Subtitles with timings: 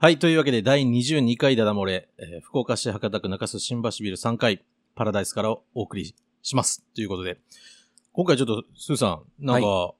[0.00, 0.18] はい。
[0.20, 6.84] というわけで、第22回ダダ漏れ、えー福岡市博多区中洲新橋ビル3階、パラダイスからお送りします。
[6.94, 7.38] ということで、
[8.12, 9.94] 今回ちょっと、スーさん、なんか、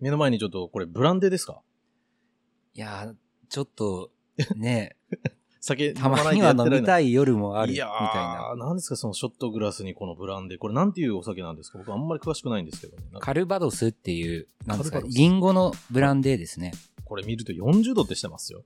[0.00, 1.62] 目の前にちょっと、これ、ブランデーですか？
[2.74, 3.14] いやー、
[3.48, 4.10] ちょっと、
[4.54, 4.96] ね、
[5.66, 8.66] 酒たまには飲みいたい夜もあるみたいいやー、な。
[8.66, 10.58] なんですか、そのショットグラスにこのブランデー。
[10.58, 11.78] これなんていうお酒なんですか？
[11.78, 13.02] 僕あんまり詳しくないんですけどね。
[13.12, 16.72] なんかカルバドスっていう、なんですか、カルバドスリンゴのブランデーですね。
[17.04, 18.64] これ見ると40度ってしてますよ。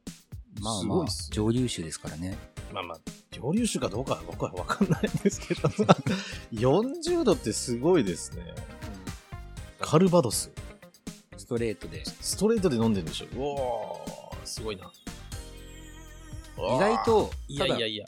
[0.60, 2.36] まあまあすごいっす、ね蒸留酒ですからね。
[2.72, 2.98] まあまあ、
[3.30, 5.69] 蒸留酒かどうかは僕はわかんないんですけど、
[6.52, 8.42] 40度ってすごいですね。
[9.80, 10.50] カルバドス。
[11.36, 12.05] ストレートで。
[12.05, 14.91] ストレートで飲んでるんでしょうわー、すごいな。
[16.77, 18.06] 意外、と、いただやいやいや。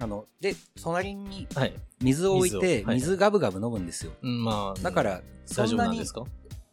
[0.00, 1.74] あの、で、隣にはい。
[2.02, 4.12] 水を置いて、水ガブガブ飲むんですよ。
[4.22, 6.00] うんまあ、だから、そんなに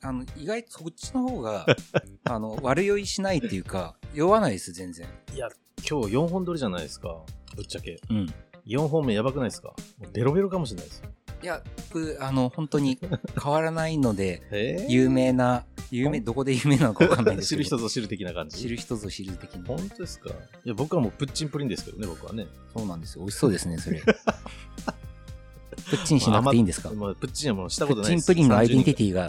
[0.04, 1.66] あの、意外とそっちの方が、
[2.26, 5.08] あの、悪酔いしないっていうか、酔わないです、全然。
[5.34, 5.50] いや、
[5.88, 7.22] 今日4本撮りじゃないですか？
[7.56, 8.00] ぶっちゃけ。
[8.10, 8.34] うん。
[8.66, 9.70] 4本目やばくないですか？
[10.00, 11.10] もうベロベロかもしれないですよ。
[11.44, 13.00] いや、僕、あの、本当に
[13.44, 17.60] 変わらないので、 え有名な、有名、どこで有名なのかわかんないです知けど。
[17.60, 18.58] る人ぞ知る的な感じ？
[18.58, 19.66] 知る人ぞ知る的に。
[19.68, 20.30] 本当ですか？
[20.30, 20.34] い
[20.70, 22.48] や、僕はもうプッチンプリンですけどね、僕はね。
[22.76, 23.22] そうなんですよ。
[23.22, 24.02] 美味しそうですね、それ。
[25.90, 26.92] プッチンしなくていいんですか？
[26.92, 28.28] まあ、プッチンはもうしたことないです。
[28.28, 29.28] プリンのアイデンティィティが、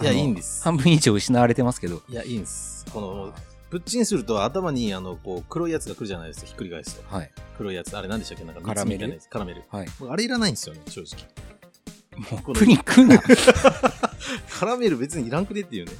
[0.00, 2.02] いやあのいいんです半分以上失われてますけど。
[2.08, 2.86] いや、いいんです。
[2.92, 3.34] この、
[3.68, 7.14] プッチンすると頭に、あの、こう、黒いやつが来るじゃないですか、ひっくり返すと。
[7.14, 7.30] はい。
[7.58, 7.96] 黒いやつ。
[7.96, 8.44] あれ何でしたっけ？
[8.44, 8.98] なんか、カラメル？
[8.98, 9.62] 蜜みたいなやつカラメル。
[9.70, 9.88] はい。
[9.98, 12.30] 僕あれいらないんですよね、正直。
[12.32, 13.22] もう、このプリン食うな。
[14.50, 15.92] カラメル別にいらんくねっていうね。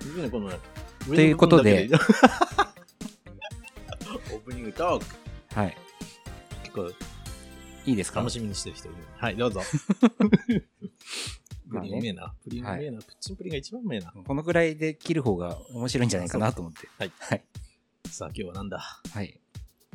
[0.00, 0.06] と
[1.20, 5.58] いうことでオープニングトーク。
[5.60, 5.76] はい。
[6.62, 6.88] 結構
[7.86, 8.20] いいですか？
[8.20, 8.96] 楽しみにしてる人いる。
[9.16, 9.60] はい、どうぞ。
[11.70, 12.34] プリンうめえな。
[12.44, 12.98] プリンうめえな。
[13.00, 14.12] プッチンプリンが一番うめえな。
[14.12, 16.88] このぐらいで切る方が面白いんじゃないかなと思って。
[16.98, 17.12] はい。
[17.18, 17.44] はい。
[18.08, 18.78] さあ、今日はなんだ？
[18.78, 19.40] はい。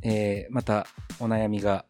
[0.01, 0.87] えー、また、
[1.19, 1.85] お悩みが、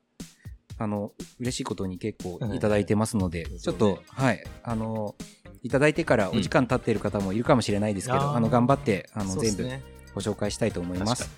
[0.78, 5.16] あの、嬉しいことに結構いただいてますので、はいちょっと、はい、あの、
[5.64, 9.70] いただいてからお時間経っている方もいるかもしれないですけど、うんあの、頑張って、あの、全部
[10.16, 11.30] ご紹介したいと思います。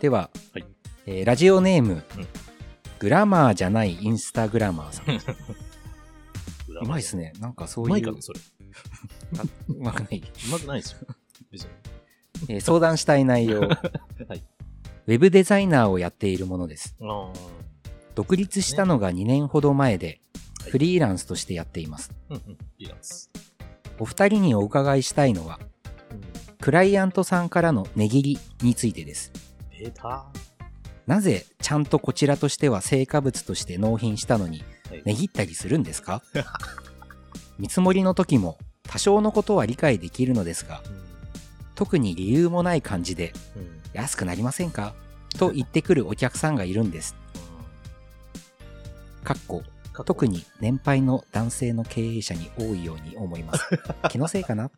[0.00, 0.64] では、はい
[1.06, 2.26] えーラジオネーム、うん
[3.00, 5.06] グラマーじゃないインスタグラマーさん。
[5.10, 5.20] に
[6.80, 7.16] うまいです。
[7.16, 7.34] ね。
[7.38, 7.90] なんかそうういう。
[7.90, 8.40] まいかな、それ。
[9.38, 10.22] あ うまくない？
[10.48, 10.98] うまくないですよ。
[11.50, 11.68] 別に。
[12.48, 13.60] えー相談したい内容。
[13.68, 14.44] はい。
[15.06, 16.96] ウェブデザイナーをやっているものです。
[18.14, 20.20] 独立したのが2年ほど前で、はい
[20.70, 22.10] フリーランスとしてやっています。
[22.30, 22.58] うんうん。
[22.78, 23.30] リランス。
[23.98, 25.70] お二人にお伺いしたいのは、うん
[26.60, 29.30] クライアントさんからの値切りについてです。
[31.06, 36.22] なぜちゃんとこちらとしては成果物として納品したのにはい値切ったりするんですか？
[37.58, 40.82] 見積もりの時も多少のことは理解できるのですが、
[41.74, 43.34] 特に理由もない感じで
[43.92, 44.94] 安くなりませんか？
[45.38, 47.14] と言ってくるお客さんがいるんです。
[49.22, 49.62] かっこ
[50.02, 53.68] 特に年配の男性の経営者に多いように思います。
[54.10, 54.70] 気のせいかな？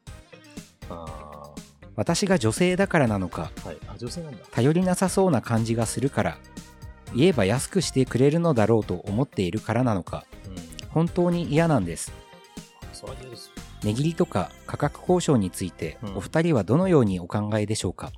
[0.90, 1.54] あ
[1.94, 3.78] 私が女性だからなのか、ーはい。
[3.88, 4.38] あ、女性なんだ。
[4.50, 6.38] 頼りなさそうな感じがするから、
[7.14, 10.88] 言えば安くしてくれるのだろうと思っているからなのか、うん。
[10.90, 12.12] 本当に嫌なんです。
[13.82, 18.10] 値切りとか価格交渉についてうんお二人はどのようにお考えでしょうか、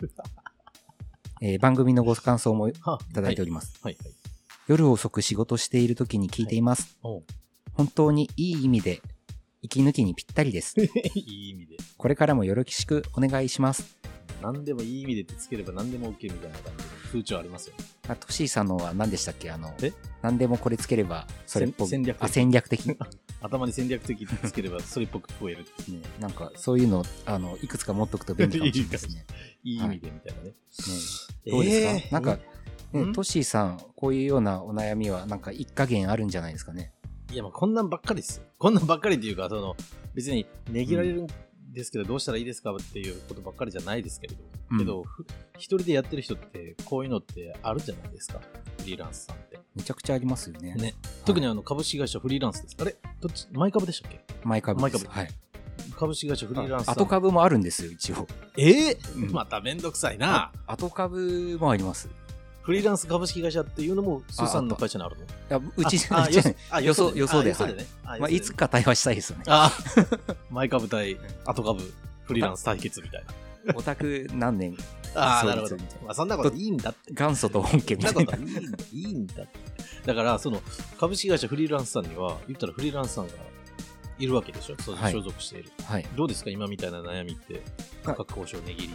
[1.42, 3.78] えー番組のご感想もいはいただいております。
[3.82, 4.23] はいはい。
[4.66, 6.96] 夜遅く仕事している時に聞いています。
[7.02, 7.22] おう
[7.74, 9.02] 本当にいい意味で
[9.60, 10.74] 息抜きにぴったりです。
[10.80, 11.76] いい意味で。
[11.98, 13.98] これからもよろしくお願いします。
[14.40, 17.84] 何でもいい意味でってつければ何でも OK みたいな感じで風潮ありますよね。
[18.08, 19.50] あトシーさんのは何でしたっけ？
[19.50, 19.92] あのえ、
[20.22, 21.90] 何でもこれつければそれっぽく。
[21.90, 22.86] 戦略的あ、戦略的。
[22.86, 22.96] ね、
[23.42, 25.66] 頭に戦略的ってつければ それっぽく聞こえる。
[26.20, 29.26] なんかそういうの、あの、いくつか持っとくと便利かもしれないですね。
[29.62, 30.48] いい意味でみたいなね。
[30.48, 30.54] ね
[31.50, 32.53] どうですか、えーなんか、うん
[32.94, 36.92] ね、トシーさん、こういうようなお悩みは、なんか一加減あるんじゃないですかね。
[37.32, 38.44] いや、まあこんなんばっかりですよ。
[38.58, 39.76] こんなんばっかりっていうか、その、
[40.14, 41.26] 別に、値切られるん
[41.72, 45.26] ですけど、どうしたらいいですかっていうことばっかりじゃないですけれど、うんけど、ふ
[45.56, 48.40] 一人でやってる人って、こういうのってあるじゃないですか？
[48.78, 49.58] フリーランスさんって。
[49.74, 50.74] めちゃくちゃありますよね。
[50.74, 50.94] ね。
[51.24, 52.76] 特にあの、株式会社フリーランスです。
[52.80, 52.96] あれ？
[53.20, 54.24] どっち、前株でしたっけ？
[54.44, 55.04] 前株です。
[55.06, 55.34] 前はい。
[55.96, 56.88] 株式会社フリーランス。
[56.88, 58.26] 後株もあるんですよ、一応。
[58.56, 60.52] ええうんまためんどくさいな。
[60.66, 62.08] 後株もあります。
[62.64, 65.22] フリーランス株式会社っていうのも、スーさんの会社にあるの？
[65.24, 66.32] いや、うち、じゃない
[66.70, 67.86] あ予想予想であ予想でね。
[68.04, 68.52] あまあ、いつ。
[68.54, 69.44] か対話したいですよね。
[69.48, 69.70] あ、
[70.50, 71.92] 前株対後株、
[72.24, 73.24] フリーランス対決みたい
[73.66, 73.74] な。
[73.76, 74.76] オタク何年？
[75.14, 75.76] ああ、なるほど。
[75.76, 77.12] まあ、そんなこといいんだって。
[77.12, 79.48] 元祖と本家みたいなこといいんだいいんだって。
[80.06, 80.60] だから、その、
[80.98, 83.32] 株式会社フリーランスさんには、言ったらフリーランスさんが
[84.18, 84.76] いるわけでしょ？
[84.82, 85.70] そうはい所属している。
[85.84, 86.50] はいどうですか？
[86.50, 87.62] 今みたいな悩みって。
[88.02, 88.94] 価格交渉値切り、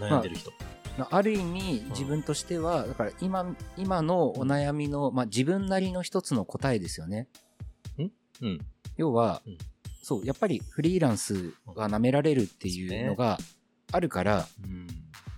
[0.00, 0.50] 悩んでる人。
[0.50, 0.64] あ
[1.22, 7.28] る意味自分としてはだから今今のお悩みの、まあ、自分なりの一つの答えですよね。
[7.98, 8.58] うん？
[8.96, 9.58] 要は、うん。
[10.02, 13.38] そうやっぱりフリーランスが舐められるっていうのが
[13.92, 14.86] あるから、うん。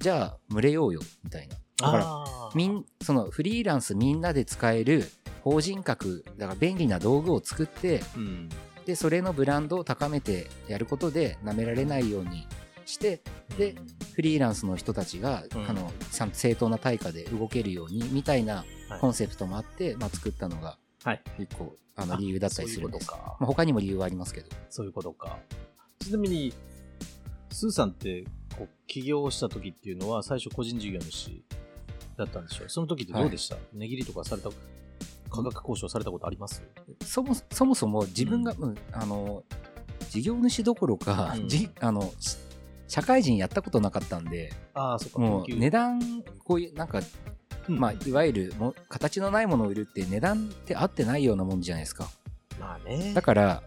[0.00, 1.56] じゃあ群れようよみたいな。
[1.78, 5.10] だからみんそのフリーランスみんなで使える
[5.42, 8.48] 法人格だから便利な道具を作ってうん。
[8.86, 12.48] でそれのブランドを高めてやることで舐められないように
[12.86, 13.22] して
[13.58, 13.74] で
[14.14, 15.68] フリーランスの人たちが、うん。
[15.68, 19.00] あのちゃんと正当な対価で動けるようにみたいなはい。
[19.00, 21.22] コンセプトもあって、まあ、作ったのがはい。
[21.38, 23.06] 一個あの理由だったりするんです。
[23.06, 23.36] そういうことか。
[23.40, 24.48] まあ、他にも理由はありますけど。
[24.70, 25.38] そういうことか。
[26.00, 26.54] ちなみに、
[27.50, 28.24] スーさんって、
[28.56, 31.42] こう、起業した時っていうのは、最初個人事業主
[32.16, 32.68] だったんでしょう。
[32.70, 34.48] その時ってどうでした、値切りとかされた、
[35.28, 36.62] 価格交渉されたことあります？
[37.04, 38.74] そもそもそも自分が、うん。
[38.92, 39.44] あの
[40.08, 41.48] 事業主どころか、うん。
[41.48, 42.38] じあのし
[42.92, 45.18] 社会人やったことなかったんでああ、そ。
[45.18, 47.00] もう値段こういうなんか、
[47.66, 47.78] うん。
[47.78, 52.10] まあ、いわゆるも形のないものを売るって値段って合ってないようなもんじゃないですか。
[52.60, 53.14] まあね。
[53.14, 53.62] だから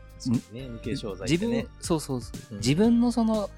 [0.51, 1.68] ね、無形商材っ自分。
[1.80, 2.57] そうそうそう、うん。
[2.57, 3.50] 自分のその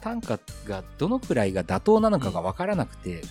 [0.00, 3.26] 単価がどのくらいが妥当なのかが分からなくて、で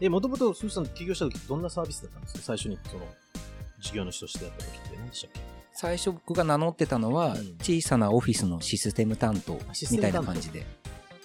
[0.00, 2.40] え、もともとスーさん起業した時どんなサービスだったんですか？
[2.44, 3.04] 最初に、その、
[3.80, 5.40] 事業主としてやった時って何でしたっけ？
[5.72, 7.56] 最初僕が名乗ってたのは、うん。
[7.58, 9.58] 小さなオフィスのシステム担当
[9.90, 10.64] みたいな感じで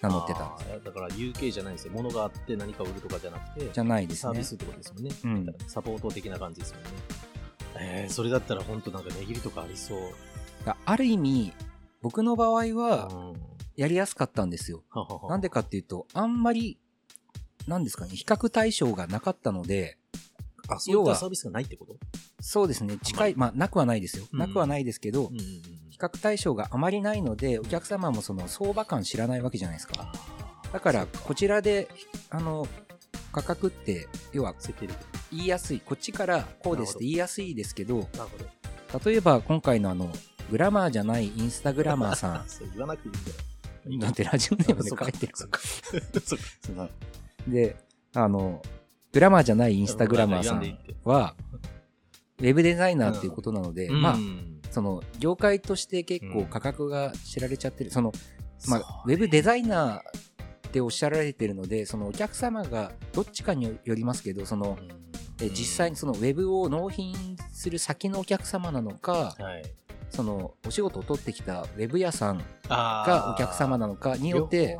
[0.01, 0.45] 名乗ってた。
[0.45, 1.93] んですだから UK じゃないんですよ。
[1.93, 4.21] 物があって何か売るとかじゃなくて、じゃないですね。
[4.21, 5.11] サービスってことですもんね。
[5.23, 5.55] うん。
[5.67, 6.89] サポート的な感じですもんね。
[7.79, 9.99] えー、それだったら本当なんか値切りとかありそう。
[10.65, 11.53] だある意味
[12.01, 12.75] 僕の場合うん。
[12.75, 13.33] は
[13.77, 16.77] やりやすかったんですよ、はははなんでかっていうとあんまり
[17.67, 19.97] なんですかね比較対象がなかったので
[20.67, 21.95] あ、そういったサービスがないってこと？
[22.41, 22.97] そうですね。
[23.01, 24.39] 近いまあなくはないですよ、うん。
[24.39, 25.80] なくはないですけど、うんうんうん。
[26.01, 30.11] 比較対象があまりないのでお客様もその相場感知らないわけじゃないですか。
[30.73, 31.89] だからこちらで
[32.31, 32.67] あの
[33.31, 34.55] 価格って要は。
[35.31, 35.79] 言いやすい。
[35.79, 38.07] こっちからこうですって言いやすいですけど
[38.93, 38.99] ど。
[39.05, 40.11] 例えば今回のあの
[40.49, 43.09] グラマーじゃないインスタグラマーさ そう言わなくて
[43.89, 44.09] いいんだよ。
[44.09, 45.59] んだってラジオネームで書いてるか。
[47.47, 47.75] で
[48.15, 48.61] あの
[49.13, 51.35] グラマーじゃないインスタグラマーさんは
[52.39, 58.11] ウェブデザイナーっていうことなので、まあうんその業界として結うん構価格が知られちゃってる、その
[58.67, 64.77] まあ、ウェブデザイナーっておっしゃられてるのでそのお客様がどっちかによりますけどその
[65.41, 67.15] え実際にそのウェブを納品
[67.51, 69.63] する先のお客様なのかはい。
[70.09, 74.77] そのお仕事を取ってきたウェブ屋さんあがお客様なのかによって。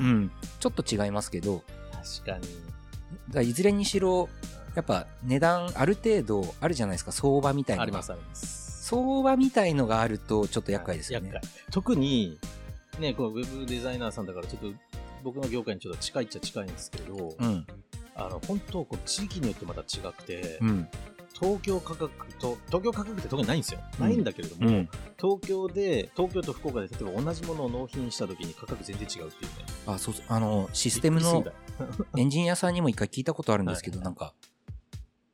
[0.00, 1.62] うん、ちょっと違いますけど。
[1.92, 2.48] 確かに。
[3.30, 4.30] だいずれにしろ
[4.74, 7.12] やっぱ値段ある程度あるじゃないですか。
[7.12, 8.59] 相場みたいなありますあります。
[8.90, 11.30] 相場みたいのがあるとちょっと厄介ですよね。
[11.32, 11.50] 厄介。
[11.70, 12.38] 特に、
[12.98, 14.72] ね、このウェブデザイナーさんだから、ちょっと
[15.22, 17.66] 僕の業界にちょっと近いっちゃ近いんですけど、うん。
[18.16, 20.88] あの本当こう地域によってまた違くて、うん。
[21.32, 24.04] 東京価格と東京価格って特にないんですよ、うん。
[24.06, 24.88] ないんだけれども、うん。
[25.16, 29.64] 東京で東京と福岡で例えば同じものを納品した時に価格全然違うっていうね。
[29.86, 31.44] あそうあのシステムの
[32.18, 34.04] エンジニアさんにも一回聞いたことあるんですけど、はい。
[34.04, 34.34] なんか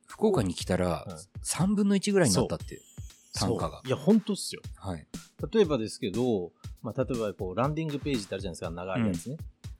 [0.05, 1.43] 福岡に来たらはい。
[1.43, 2.79] 3分の1ぐらいになったって
[3.39, 3.81] 単価が。
[3.85, 4.61] いや本当っすよ。
[4.75, 5.07] はい。
[5.51, 6.51] 例えばですけど、
[6.81, 9.37] まあ、例えばこうランディングページってあるじゃないですか長いやつね、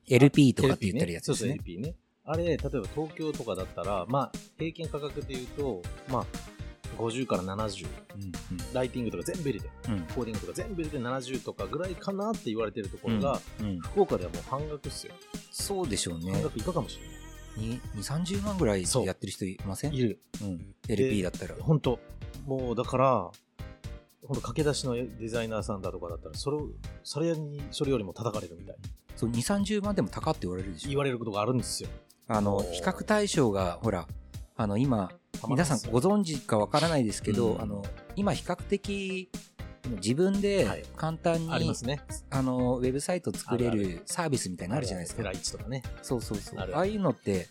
[0.08, 1.54] LP とかって言ってるやつですね。
[1.54, 1.58] ね。
[1.58, 1.96] そうそう LP ね。
[2.26, 6.26] あれ、例えば東京とかだったら、まあ、平均価格で言うと、まあ、
[6.98, 7.86] 50から70。
[7.86, 7.88] う
[8.20, 8.32] ん
[8.74, 10.02] ライティングとか全部入れて、うん。
[10.14, 13.80] コーディングとか全部入れて70とかぐらいかなって言われてるところが、うんうん。
[13.80, 15.14] 福岡ではもう半額っすよ。
[15.52, 16.32] そうでしょうね。
[16.34, 17.00] 半額以下かもし
[17.58, 19.92] れ2 30万ぐらいそうやってる人いません？
[19.92, 20.00] ない。
[20.00, 20.20] いる。
[20.42, 21.56] うん、LP だったら。
[21.60, 22.00] 本当。
[22.46, 23.32] もうだから、
[24.28, 26.68] ほんと駆け出しのデザイナーさんだとかだったら、それを、
[27.04, 28.90] それに、それよりも叩かれるみたいな。
[29.16, 30.90] そう2 3 0万でも高って言われるでしょ。
[30.90, 31.90] 言われることがあるんですよ。
[32.28, 34.06] あの比較対象がほら
[34.58, 35.12] あの今
[35.48, 37.62] 皆さんご存知かわからないですけど、うん。
[37.62, 37.84] あの
[38.16, 39.30] 今比較的
[40.02, 40.84] 自分ではい。
[40.96, 42.02] 簡単に、ありますね。
[42.30, 45.24] あのウェブサイト作れあるサービスみたいなのあるじゃないですか。
[45.24, 45.82] テラ1とかね。
[46.02, 46.60] そうそうそう。
[46.60, 47.48] あるああいうのって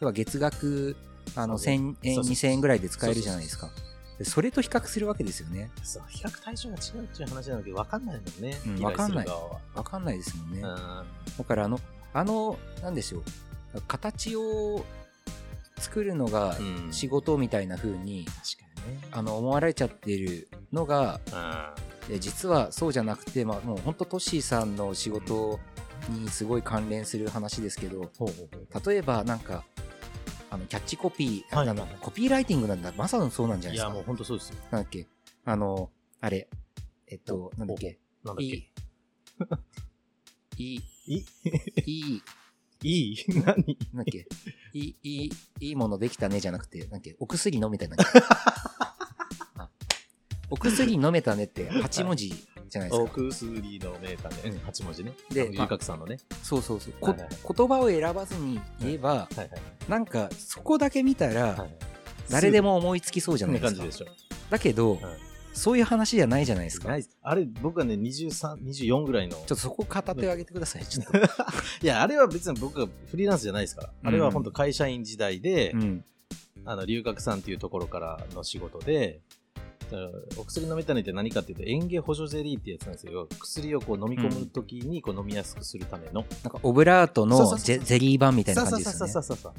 [0.00, 0.12] うん。
[0.12, 0.96] 月額
[1.34, 3.68] あのそう1000円そうそう2000円ぐらいで使えるじゃないですか。
[3.68, 3.72] で
[4.24, 5.70] それと比較するわけですよね。
[5.82, 8.58] そう比較対象が違うっていう話なんだけど、分かんないもんね。
[8.66, 9.26] うん分かんない。
[9.26, 9.60] 側は。
[9.74, 10.66] わかんないですもんね、うん。
[10.66, 11.80] だからあの
[12.12, 13.22] あのなんでしょう。
[13.86, 14.84] 形を
[15.78, 16.92] 作るのがうん。
[16.92, 18.36] 仕事みたいな風に、確
[18.74, 19.00] かにね。
[19.12, 22.14] あの思われちゃってるのがうん。
[22.14, 25.60] え実はそうじゃなくて、まあ、もう本当トッシーさんの仕事
[26.08, 28.10] にすごい関連する話ですけど、
[28.84, 29.64] 例えばなんか、
[30.50, 31.68] あの、キャッチコピー、はい。
[31.68, 33.88] あのコピーライティングなんだ、まさにそうなんじゃないですか。
[33.88, 34.56] いや、もう本当そうですよ。
[34.70, 35.06] なんだっけ、
[35.44, 35.90] あの、
[36.20, 36.48] あれ、
[37.06, 38.50] えっと、なんだっけ、なんだっいい。
[40.56, 40.74] け。、い。
[40.74, 41.24] い、い。
[41.86, 42.22] いい、
[42.82, 43.16] いい？
[43.44, 43.44] 何？
[43.44, 43.62] なんだ
[44.02, 44.26] っけ、
[44.72, 45.30] いい、いい、
[45.60, 47.96] いいものできたねじゃなくて、なんだっけ、お薬飲めたね。
[49.56, 49.68] あ。
[50.50, 52.32] お薬飲めたねって8文字
[52.70, 53.20] じゃないですおか。
[53.20, 54.56] 薬のメーターね。
[54.56, 55.12] うん、8文字ね。
[55.30, 56.18] で龍角さんのね。
[56.42, 56.94] そうそうそう。
[57.00, 59.50] こはいはい言葉を選ばずに言えば、はいはい。
[59.88, 61.74] なんかそこだけ見たら、はい
[62.30, 63.70] 誰でも思いつきそうじゃなですか。
[63.70, 64.12] ない感じでしょ。
[64.50, 65.00] だけど、はい
[65.52, 66.88] そういう話じゃないじゃないですか。
[66.88, 69.36] ないあれ、僕はね、23、24ぐらいの。
[69.36, 70.86] ちょっとそこ語ってあげてください。
[70.86, 71.06] ちょっ
[71.82, 73.92] いや、あれは別に僕はフリーランスじゃないですから。
[74.04, 75.78] あれは本当会社員時代で、と。
[75.78, 76.04] うん。
[76.64, 79.20] あの、龍角さんっていうところからの仕事で、
[80.36, 83.28] お薬飲めたねって何かっていうと、園芸補助ゼリーってやつなんですよ。
[83.38, 86.24] 薬をこう飲み込むときにこう飲みやすくするための。
[86.42, 89.36] なんかオブラートのゼゼリー版みたいな感じですよねそうそう。
[89.36, 89.52] そう。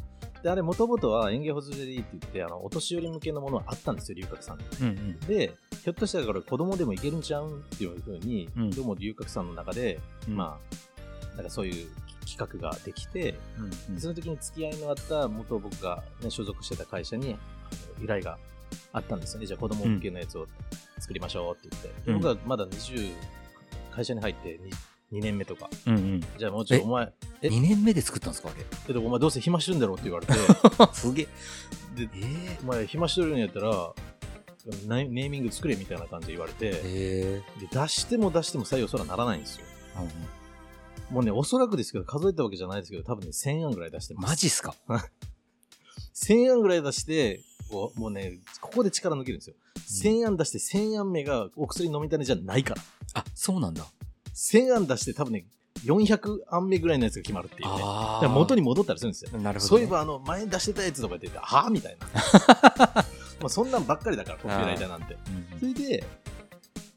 [0.44, 4.64] で、あれ、もともとは園芸補助ゼリーって言って、あの、お年寄り向けのものはあったんですよ、龍角さんに。
[4.82, 5.20] うんうん。
[5.20, 10.60] で、ひょっとしたらこれ子供でもいけるんちゃうんっていうふうに、うんどうも龍角さんの中で、うんま
[11.34, 11.88] あ、なんかそういう
[12.28, 13.36] 企画ができて、
[13.90, 17.38] うんその時に付き合いのあった元僕が、ね、所属してた会社に
[18.02, 18.38] 依頼が
[18.94, 19.46] あったんですよね。
[19.46, 20.48] じゃあ子供向けのやつを
[21.00, 22.12] 作りましょうって言って。
[22.14, 23.12] 僕はまだ20、
[23.92, 24.60] 会社に入って
[25.12, 25.70] 2, 2年目とか。
[25.88, 26.22] うんうん。
[26.38, 27.12] じゃあもうちょっとお前、
[27.42, 28.66] え、2年目で作ったんですかあれ？
[28.88, 30.34] けどお前どうせ暇してるんだろうって言われて、
[30.94, 31.28] すげえ。
[31.96, 33.94] で、えお前暇してるんやったら、
[34.88, 39.66] ネネーミング作れみたいな感じで言われて、ええで出しても出しても採用そらならないんですよ。
[39.98, 40.10] うんうん
[41.10, 44.30] もうね、おそらくですけど、数えたわけじゃないですけど、多分ね、1000案ぐらい出してます。
[44.30, 44.74] マジっすか？
[46.16, 49.56] 1000案ぐらい出して、こうもうね、ここで力抜けるんですよ。
[50.04, 52.82] 1000案出して1000案目がお薬飲みたねじゃないから。
[53.14, 53.86] あ、そうなんだ。
[54.36, 55.46] 1000案出して多分ね、
[55.86, 57.80] 400案目ぐらいのやつが決まるっていうね。
[57.80, 59.32] だあから元に戻ったりするんですよ。
[59.40, 59.70] なるほど、ね。
[59.70, 62.08] そういえば、あの、前に出してたやつとか言って、はぁみたいな。
[63.40, 65.14] まあそんなんばっかりだから、コピーライターなんて。
[65.14, 66.04] うんそれで、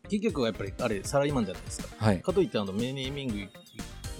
[0.08, 1.88] 結局はやっぱり、あれ、サラリーマンじゃないですか。
[1.96, 2.20] はい。
[2.20, 3.34] かといって、あの、メネーミング、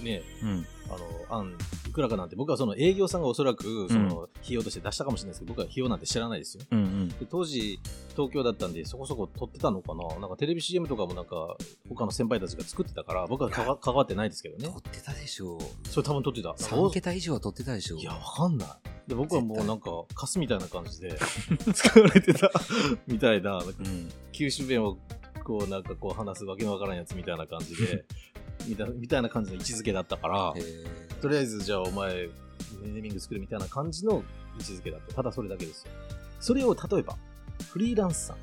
[0.03, 0.67] ね、うん。
[0.89, 1.53] あの、案、
[1.87, 6.63] いくらかなんて、僕はその営業さんがおそらく、その、費用として出したかもしれないですけど、僕は費用なんて知らないですよ。
[6.71, 7.09] うんうん。
[7.09, 7.79] で当時、
[8.11, 11.57] 東京だったんで、そこそこ撮ってたのかななんかテレビ CM とかもなんか、
[11.89, 14.77] 他の先輩たちが作ってたから、僕は関わってないですけどね撮。
[14.77, 15.87] ってたでしょう。
[15.87, 16.49] それ多分撮ってた。
[16.49, 17.99] 3桁以上は撮ってたでしょう。
[17.99, 18.67] いや、わかんない。
[19.07, 21.17] で、僕はもうなんか、カスみたいな感じで、
[21.73, 22.51] 使われてた、
[23.07, 24.11] みたいな、うん。
[24.31, 24.97] 九州弁を、
[25.45, 28.03] こう、なんかこう話すわけのわからんやつみたいな感じで、
[28.67, 30.53] みたいみたいな感じの位置づけだったから、
[31.21, 32.27] とりあえずじゃあお前、
[32.81, 34.23] ネーミング作るみたいな感じの
[34.57, 35.13] 位置づけだった。
[35.13, 35.91] ただそれだけですよ。
[36.39, 37.15] それを例えば、
[37.71, 38.37] フリーランスさん、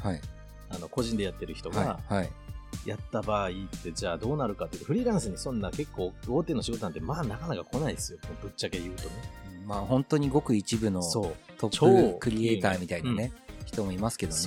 [0.00, 0.20] はい。
[0.70, 2.14] あの、個人でやってる人がはい。
[2.14, 2.30] はい。
[2.84, 8.18] やった場合って、じゃあどうなるかっていうと、フリーランスにそんな結構大手の仕事なんて、まあなかなか来ないですよ。
[8.42, 9.10] ぶっちゃけ言うとね。
[9.66, 11.02] まあ本当にごく一部の。
[11.58, 13.32] トッ超プクリエイターみたいなね、
[13.64, 14.38] 人もいますけどね。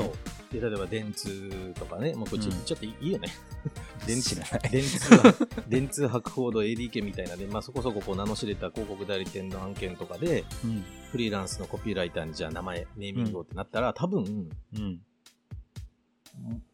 [0.51, 3.29] で、例えば電通とかね、もうこっち、うんちょっといいよね。
[4.05, 4.71] 電通知らない。
[4.71, 5.35] 電通は、
[5.69, 10.83] 電通博報堂 ADK みたいなね、まあそこそここう名の知れた広告代理店の案件とかで、うん。
[11.11, 15.01] フリーランスのコピーライターにじゃあ名前、ネーミングをってなったら、多分、うん。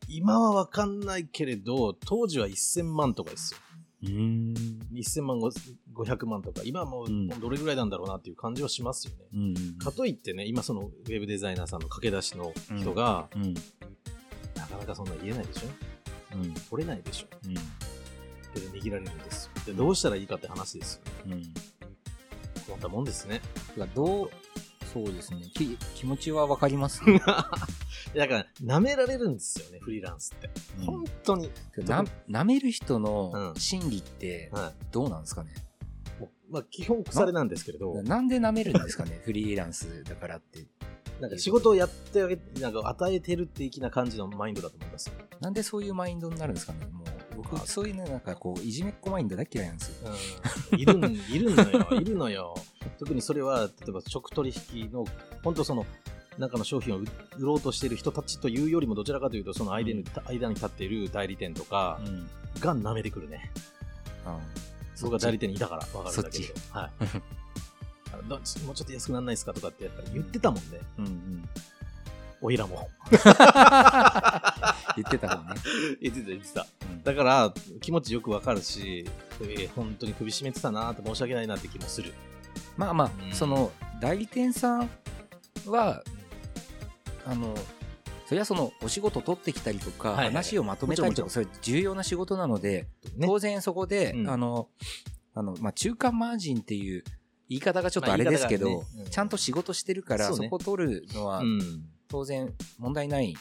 [0.07, 3.59] 今はわかんないけれど、当時は1000万とかですよ。
[4.03, 4.53] うーん。
[4.93, 9.25] 1000万、500万とか、今はもううんどれぐらいなんだろうなっていう感じはしますよね。
[9.33, 9.77] うん。
[9.77, 13.53] かといってね、今そのウェブデザイナーさんの駆け出しの人が、うん。
[14.55, 15.67] なかなかそんな言えないでしょ？
[16.35, 16.53] うん。
[16.53, 17.27] 取れないでしょ？
[17.47, 17.53] うん。
[17.53, 19.51] けど握られるんですよ。
[19.65, 21.01] で、どうしたらいいかって話ですよ。
[21.27, 21.43] うん。
[22.67, 23.41] 困ったもんですね。
[23.69, 24.29] だからどう、
[24.93, 25.41] そうですね。
[25.53, 27.01] き気持ちはわかります。
[28.15, 30.49] だから、舐められるんですよね、フリーランスって。
[30.85, 31.49] 本当に。
[31.85, 35.51] な舐める人のうん心理ってはどうなんですかね、
[36.17, 36.21] い。
[36.21, 39.19] もうまあ、基本腐れなんですけれど、なんで舐めるんですかね？
[39.25, 40.65] フリーランスだからって。
[41.19, 45.11] なんか仕事をやってあげて、なんか与えてる的な感じのマインドだと思います。
[45.41, 46.85] なんでそういうマインドになるんですかね？
[46.85, 50.11] もう僕、そういうね、なんかこう、いじめっ子マインド大嫌いなんですよ。
[50.71, 52.55] うん、いるん、いるのよ、いるのよ。
[52.99, 55.05] 特にそれは、例えば直取引の、
[55.43, 55.85] 本当その、
[56.37, 57.07] 中の商品を売
[57.39, 62.27] 売ろうとしている人たちというよりも、どちらかというと、その間に,、間に立っている代理店とかうん。
[62.59, 63.51] が舐めてくるね。
[64.25, 64.37] あ
[65.01, 66.79] 僕が代理店にいたから分かるんだけそど。
[66.79, 66.91] はい。
[68.65, 70.79] もうちょっと安くならないですかとかってやっぱり言ってたもんね。
[70.97, 71.49] うんうん。
[72.41, 72.89] おいらも。
[73.11, 73.19] 言
[75.05, 75.55] ってたもんね。
[76.01, 76.67] 言ってた言ってた。
[76.91, 79.05] うんだから、気持ちよくわかるし、
[79.41, 82.13] えー本当に首絞めてたなって申し訳ないなって気もする。
[82.77, 84.89] まあまあ、うんその、代理店さん
[85.65, 86.03] は、
[87.25, 87.55] あの、
[88.27, 93.25] それはそのお仕事取ってきたりとか、話をまとめたりとか、もそれ重要な仕事なので、ね。
[93.25, 94.29] 当然そこで、うん。
[94.29, 94.69] あの、
[95.33, 97.03] あの、まあ、中間マージンっていう
[97.49, 101.85] 言い方がちょっとあれですけど、ちゃんと仕事してるから、そ,、こ取るのはうん。
[102.09, 103.33] 当然問題ない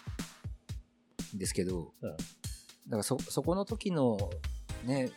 [1.35, 2.11] んですけど、うん。
[2.11, 2.17] だ
[2.91, 4.19] からそ、そこの時の、
[4.85, 5.11] ね、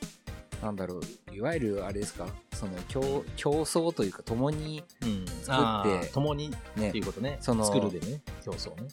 [0.61, 0.99] なんだろ
[1.31, 5.25] う、いわゆるあれですか、その競競争というか、共にうん。
[5.43, 7.37] 作あってー共にねっていうことね。
[7.41, 8.21] その作るでね。
[8.43, 8.87] 競争ね。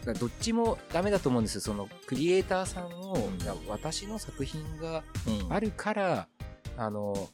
[0.00, 1.60] だからどっちもダメだと思うんですよ。
[1.60, 6.28] そのクリエイターさんを、うんいや私の作品がうんあるから、
[6.76, 7.28] あの、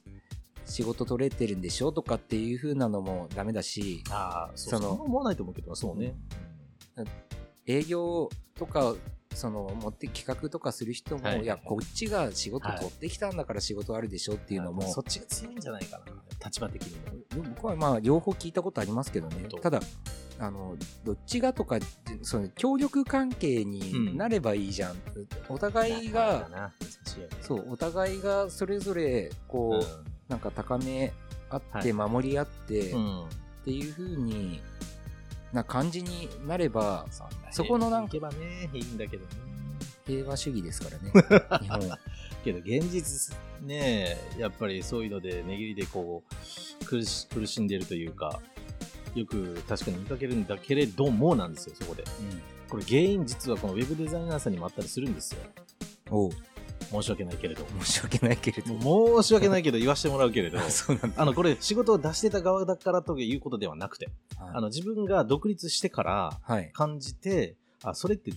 [0.64, 6.14] 仕事取れてるんでしょとかっていう風なのもダメだし、ああ、そうそのそう思わないと思うけど、そうね。
[7.66, 8.94] 営業とか、
[9.34, 16.04] その、持って企画とかする人も、はいい、や、こっちが仕事取ってきたんだから仕事あるでしょっていうのも、そっちが強いんじゃないかな。
[16.44, 17.18] 立場的にも。
[17.54, 19.80] 僕はまあ両方聞いたことありますけどねただ
[20.40, 21.78] あのどっちがとか
[22.22, 24.96] その協力関係になればいいじゃん、
[25.48, 26.70] お互いが。
[27.42, 31.12] そうお互いがそれぞれこう、うなんか高め
[31.50, 32.96] 合っては守り合って、ん。
[32.96, 33.24] うん。
[33.24, 33.26] っ
[33.64, 34.62] ていう風に
[35.52, 39.30] な感じになればそんなそこのなんかね、いいんだけどね。
[40.06, 41.12] 平和主義ですからね
[41.60, 41.98] 日本は。
[42.44, 46.22] けど現実ねやっぱりそういうので値切りでこ
[46.80, 48.40] う苦し苦しんでるというか
[49.14, 52.04] よく確かに見かけるんだけれどもなんですよそこで。
[52.68, 55.40] これ原因実はこのウェブデザイナーさんにもあったりするんですよ
[56.90, 61.22] 申し訳ないけれど申し訳ないけれど申し訳ないけど言わせてもらうけれどあ そうなんだ。
[61.22, 64.50] あのこれ仕事を出してた側だからということではなくてはい。
[64.54, 68.32] あの自分が独立してからはい、感じてあそれって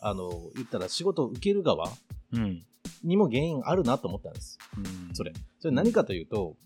[0.00, 1.90] あの言ったら仕事を受ける側
[2.32, 2.64] うん。
[3.04, 4.58] にも原因あるなと思ったんです。
[4.76, 5.14] うん。
[5.14, 5.32] それ。
[5.60, 6.56] それ何かというと、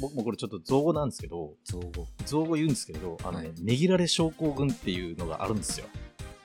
[0.00, 2.06] 僕もこれちょっと造語なんですけど、造語。
[2.26, 3.62] 造語言うんですけど、あのね、はい。
[3.62, 5.86] ねぎられ症候群っていうのがあるんですよ。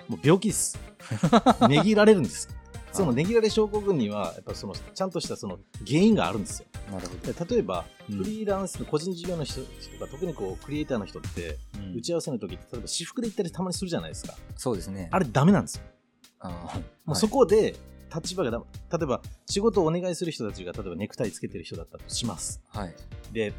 [0.08, 0.80] もう病気です。
[1.70, 2.50] ねぎられるんです。
[2.98, 6.68] そのねぎられ症候群には、やっぱその、ちゃんとしたその原因があるんですよ。
[6.92, 9.66] なるほど、で例えば、うんフリーランスの個人事業の人と
[10.06, 14.36] か、特にこう、クリエイターの人って、うん打ち合わせの時って、例えば私服で行ったりたまにするじゃないですか。
[14.56, 15.84] そうですねあれダメなんですよ。
[16.40, 17.76] あーもうそこで、
[18.14, 18.64] 立場がだ、
[18.98, 22.62] 例えば、仕事をお願いする人たちが、例えばネクタイつけてる人だったとします。
[22.70, 22.96] はい、はい
[23.34, 23.54] で、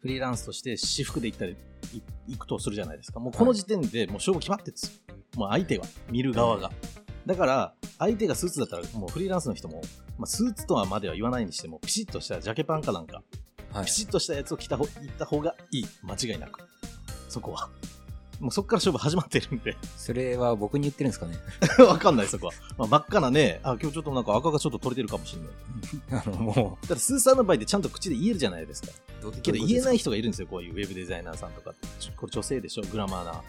[0.00, 1.56] フリーランスとして私服で行ったり、
[1.92, 3.18] い行くとするじゃないですか。
[3.18, 5.14] もうこの時点でもう勝負決まってるんですよ。
[5.36, 6.70] もう相手は、見る側が。
[7.26, 9.82] だから、相手がスーツだったら、もうフリーランスの人も、
[10.16, 13.22] まあ、スーツとはまでは言わないにしても、ピシッとしたジャケパンかなんか、
[13.72, 15.86] はいピシッとしたやつを着た方、行った方がいい。
[16.02, 16.60] 間違いなく。
[17.28, 17.68] そこは。
[18.40, 19.76] もうそこから勝負始まってるんで。
[19.96, 21.36] それは僕に言ってるんですかね
[21.84, 22.52] わかんない、そこは。
[22.78, 26.22] まあ、真っ赤なね、あ、今日ちょっとなんか赤がちょっと取れてるかもしれない。
[26.26, 28.88] あのもだってスーさんの場合でちゃんと口で言えるじゃないですか。
[29.22, 31.74] うけど言えない人がいるんですよ、こういうウェブデザイナーさんとか
[32.16, 33.42] これ女性でしょ、グラマーな。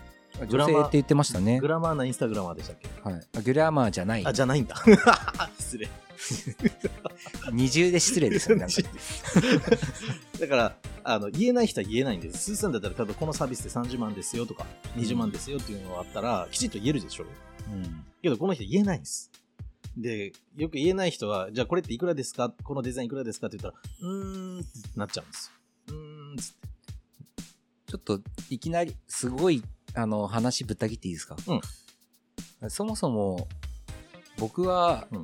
[0.45, 2.87] グラマー女性って言ってましたねグラマーなインスタグラマーでしたっけ？
[3.09, 4.75] はい、あグラマーじゃないあ、じゃないんだ。
[5.59, 5.89] 失礼。
[7.53, 8.81] 二重で失礼ですよねなんか
[10.41, 12.37] だから、あの、言えない人は言えないんです。
[12.45, 17.23] スーさんだったら、多分このサービスで30万ですよとか、20万ですよっていうのがあったら、きちっと言えるでしょ？
[17.23, 19.29] うんけど、この人言えないんです。
[19.95, 22.49] で、よく言えない人は、じゃあこれっていくらですか？
[22.63, 25.51] このデザインいくらですかって言ったら、うーんってなっちゃうんです
[25.89, 25.95] よ。
[25.95, 26.67] うーんっつって。
[27.91, 28.19] ちょっと
[28.49, 29.63] いきなりすごい
[29.97, 31.35] あの話ぶった切っていいですか、
[32.69, 33.47] そもそも
[34.37, 35.23] 僕はうん。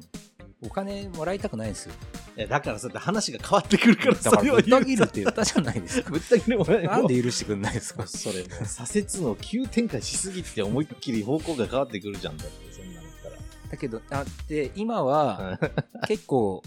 [0.66, 1.94] お金もらいたくないんですよ。
[2.38, 6.10] いやだからそうやって話が変わってくるから、だからぶった切るっうて言ったじゃないですか。
[6.10, 8.08] ぶった切るもないなんで許してくんないですか？
[8.08, 13.36] それ左折の急展開しすぎて思いっきり方向が変わってくるじゃんだってそんなのったら。
[13.72, 16.08] だけどあで今はうん。
[16.08, 16.64] 結構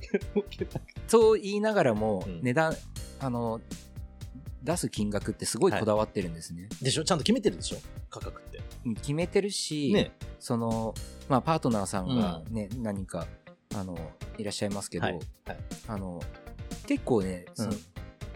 [1.08, 2.40] そう言いながらもうん。
[2.42, 2.74] 値段、
[3.20, 3.60] あの
[4.62, 7.04] 出す金額ってすごいこだわってるんですね、でしょ？
[7.04, 7.78] ちゃんと決めてるでしょ？
[8.10, 8.60] 価格って。
[8.96, 10.12] 決めてるし、ね。
[10.38, 10.94] その
[11.28, 13.26] まあパートナーさんがね、何人か
[13.74, 13.96] あの
[14.38, 15.14] いらっしゃいますけど、はい。
[15.14, 15.58] はい。
[15.88, 16.20] あの
[16.86, 17.78] 結構ね、そのうん。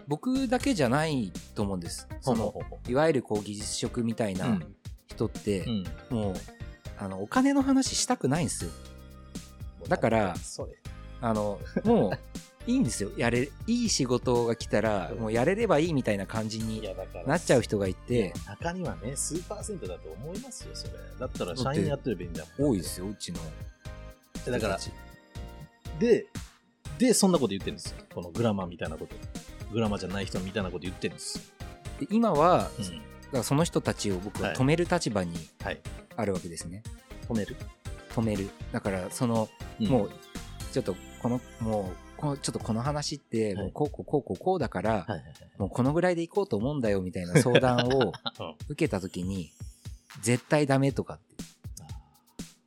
[0.06, 2.06] 僕だけじゃないと思うんです。
[2.20, 2.54] その
[2.88, 4.76] いわゆるこう技術職みたいうなうん。
[5.08, 5.84] 人って、うん。
[6.10, 6.34] もう
[6.98, 8.70] あのお金の話したくないんですよ。
[9.88, 10.34] だから
[11.20, 12.18] あのもう
[12.66, 13.10] いいんですよ。
[13.16, 15.18] やれいい仕事が来たらうん。
[15.18, 16.82] もうやれればいいみたいな感じいに
[17.26, 18.32] なっちゃう人がいて。
[18.46, 20.92] 中にはね数パーセントだと思いますよそれ。
[21.18, 22.70] だったら社員やってればいいんだもん。
[22.70, 23.40] 多いですようちの。
[24.46, 24.78] だから
[25.98, 26.26] で
[26.98, 27.96] でそんなこと言ってるんですよ。
[28.14, 29.14] このグラマーみたいなこと。
[29.72, 31.42] グラマーじゃない人みたいなこと言ってるんですよ、
[32.00, 32.84] で今は、うん。
[32.84, 32.98] だか
[33.32, 34.56] らその人たちを僕ははい。
[34.56, 35.80] 止める立場にはい。
[36.16, 36.82] あるわけですね、
[37.28, 37.56] 止める、
[38.14, 38.48] 止める。
[38.70, 39.48] だからその
[39.80, 39.86] うん。
[39.88, 40.10] もう
[40.72, 43.64] ちょっとこのもうこのちょっとこの話ってはい。
[43.64, 45.06] もうこうこうこうこうこうだから、
[45.58, 48.54] もうこのぐらいでいこうと思うんだよみたいな相談を うん。
[48.70, 49.52] 受けた時に
[50.22, 51.24] 絶対ダメとかって。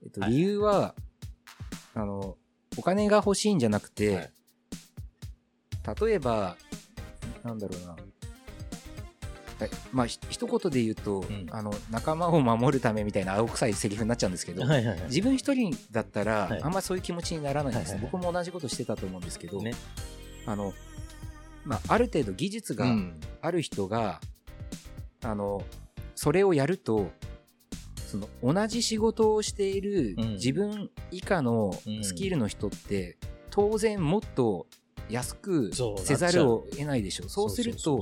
[0.04, 0.94] えっと、はい理由は、
[1.96, 2.38] あの、
[2.78, 4.32] お金が欲しいんじゃなくて、はい。
[6.06, 6.56] 例えば、
[7.44, 7.96] なんだろうな。
[9.66, 11.48] えまあ、ひ一言で言うと、ん。
[11.52, 15.02] あの、仲間を守るためみたいな青臭いセリフになっちゃうんですけど、はいはいはい。
[15.08, 16.62] 自分一人だったら、はい。
[16.62, 18.12] あんまそういう気持ちにならないんです、はいはいはい。
[18.12, 19.74] 僕も同じことしてたと思うんですけど、ね。
[20.46, 20.74] あの、
[21.66, 23.20] まあ、ある程度技術がうん。
[23.42, 24.22] ある人が、
[25.24, 25.64] あの、
[26.16, 27.12] それをやると、
[28.08, 30.34] その同じ仕事をしているうん。
[30.34, 32.04] 自分以下のうん。
[32.04, 33.18] スキルの人って、
[33.50, 34.68] 当然もっと
[35.10, 37.26] 安くせざるを得ないでしょ。
[37.26, 37.30] う。
[37.30, 38.02] そうすると、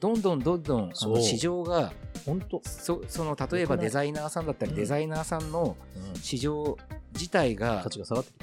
[0.00, 1.92] どんどんどんどんあの市場が
[2.24, 4.76] 本当、そその例えばデザイナーさんだったりうん。
[4.76, 5.76] デザイナーさんの
[6.14, 6.20] うん。
[6.20, 6.76] 市場
[7.12, 7.84] 自体が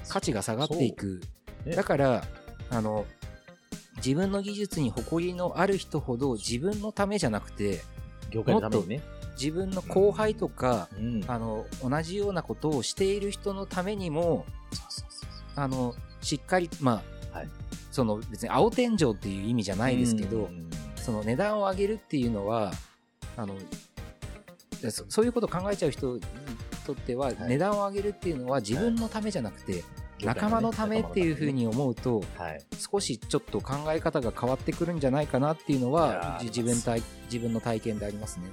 [0.08, 1.22] 価値が下がっていく。
[1.76, 2.24] だから
[2.70, 3.06] あの
[3.98, 7.82] 自分の技術に誇りのある人ほど自分のためじゃなくて
[8.30, 9.02] 業界のためにね。
[9.40, 11.24] 自分の後輩とか、うん。
[11.28, 14.46] あの同じようなことをしている人のためにも
[15.56, 17.50] あのしっかりまあ、はい
[17.98, 22.74] その別に青天井っていう意味じゃないですけど、うんその値段を上げるっていうのは
[23.38, 23.56] あの
[24.82, 26.22] でそそういうことを考えちゃう人に
[26.86, 29.86] とっては、い値段を上げるっていうのは自分のためじゃなくて、
[30.22, 32.62] 仲間のためっていうふうに思うとはい。
[32.78, 38.48] 少しちょっと考え方が変わってくるんじゃないかなっていうのいは自分体自分の体験でありますね。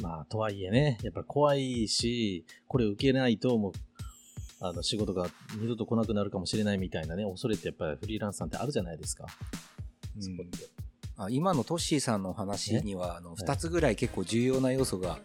[0.00, 3.72] まあ、とはいえね、やっぱり怖いし、これ受けないと、もう、
[4.66, 5.28] あの、仕事が
[5.60, 9.26] 二度と来なくなるかもしれないみたいなね、恐れってやっぱりフリーランスさんってあるじゃないですか。
[10.20, 10.66] そこって。
[11.16, 13.34] あ今のトッシーさんの話にはあのい。
[13.34, 15.16] 2つぐらい結構重要な要素がは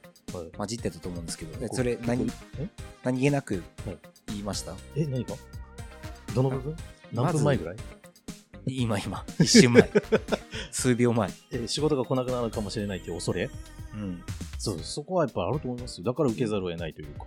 [0.43, 0.51] い。
[0.55, 2.27] 混じってたと思うんですけど、でこそれ何
[3.03, 3.97] 何気なくはい。
[4.27, 4.75] 言いました？
[4.95, 5.33] え、何か？
[6.35, 6.75] どの部分？
[7.13, 7.77] 何分前ぐらい？
[8.67, 9.25] 今今。
[9.39, 9.89] 一瞬前。
[10.71, 13.49] 数秒前、え、仕事が来なくなるかもしれないっていう恐れ？
[13.95, 14.21] うん。
[14.59, 16.03] そう、そこはやっぱあると思いますよ。
[16.05, 17.25] だから受けざるを得ないというか。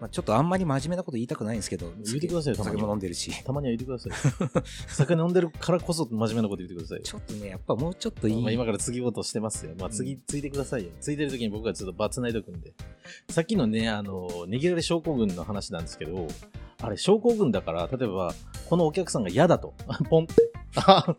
[0.00, 4.12] まあ、ちょっとあんまり真面目なこと言いたくないんですけど言ってくださいよお酒も飲んでるしたまには言ってください。
[4.88, 7.04] 酒飲んでるからこそ真面目なこと言ってくださいよ。
[7.04, 9.72] ちょっとねやっぱもうちょっといい、まあ、今から継ぎとしてますよ。
[9.78, 10.90] まあ、次、うんついてくださいよ。
[11.00, 12.72] ついてる時に僕はちょっとバツないとくんで。
[13.28, 16.26] さっきのね、あの、ねぎられ症候群の話なんですけど、
[16.80, 18.34] あれ、症候群だから、例えば、
[18.68, 19.74] このお客さんが嫌だと。
[20.08, 20.34] ポンって。
[20.76, 21.16] あ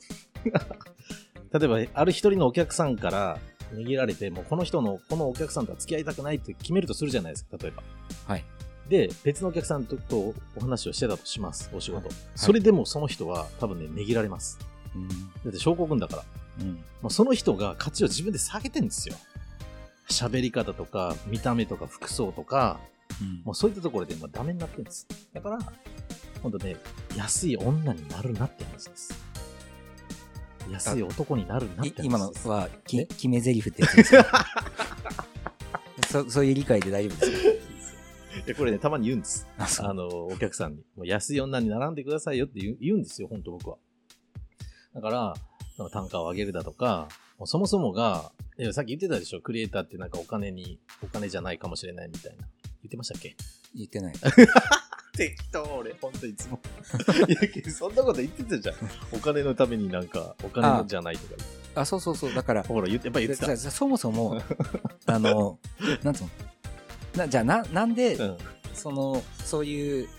[1.53, 3.39] 例えば、ある一人のお客さんから、
[3.73, 7.83] ねぎられて、もうこの人の、このお客さんとは付き合いたくないって決めるとするじゃないですか、例えば。
[8.25, 8.43] はい
[8.91, 12.07] で、別のお客さんととお話をしてたとします、お仕事。
[12.09, 14.59] はいそれでもその人は多分ね、ねぎられます。
[14.95, 15.15] うんだ
[15.49, 16.23] って症候群だから。
[16.59, 19.15] うんまあ、その人が価値を自分で下げてんですよ。
[20.09, 22.79] 喋り方とか、見た目とか、服装とか、
[23.21, 25.07] うんもうそういったところでもうダメになってるんです。
[25.33, 25.59] だから、
[26.43, 26.75] 本当ね、
[27.15, 29.13] 安い女になるなって話です。
[30.69, 32.05] 安い男になるなっいて話です。
[32.07, 34.45] 今のは決め台詞ってやつですか？
[36.11, 37.37] そそういう理解で大丈夫ですか？
[37.49, 37.70] い
[38.47, 39.47] やこれね、たまに言うんです。
[39.57, 40.83] あの、お客さんに。
[40.95, 43.77] もう安い女に並んでくださいよって言うんですよ、本当僕は。
[44.95, 45.33] だから、
[45.91, 47.07] 単価を上げるだとか、
[47.45, 48.31] そもそもが、
[48.73, 52.47] さっき言ってたでしょ、クリエイターってなんかお金に、お金じゃないかもしれないみたいな。
[52.83, 53.35] 言ってましたっけ？
[53.75, 54.15] 言ってない
[55.15, 56.59] 適当、俺、ほんといつも。
[57.27, 57.31] い
[57.65, 58.75] や、そんなこと言ってたじゃん。
[59.11, 61.41] お金のためになんか、お金のじゃないとか。
[61.73, 63.55] あそうそうそうだからほら、言って、やっぱり言ってた。
[63.57, 64.41] そもそも
[65.05, 65.57] あの
[66.03, 66.29] なんつうの？
[67.15, 68.37] なじゃあななんで、うん。
[68.73, 70.09] そのそういう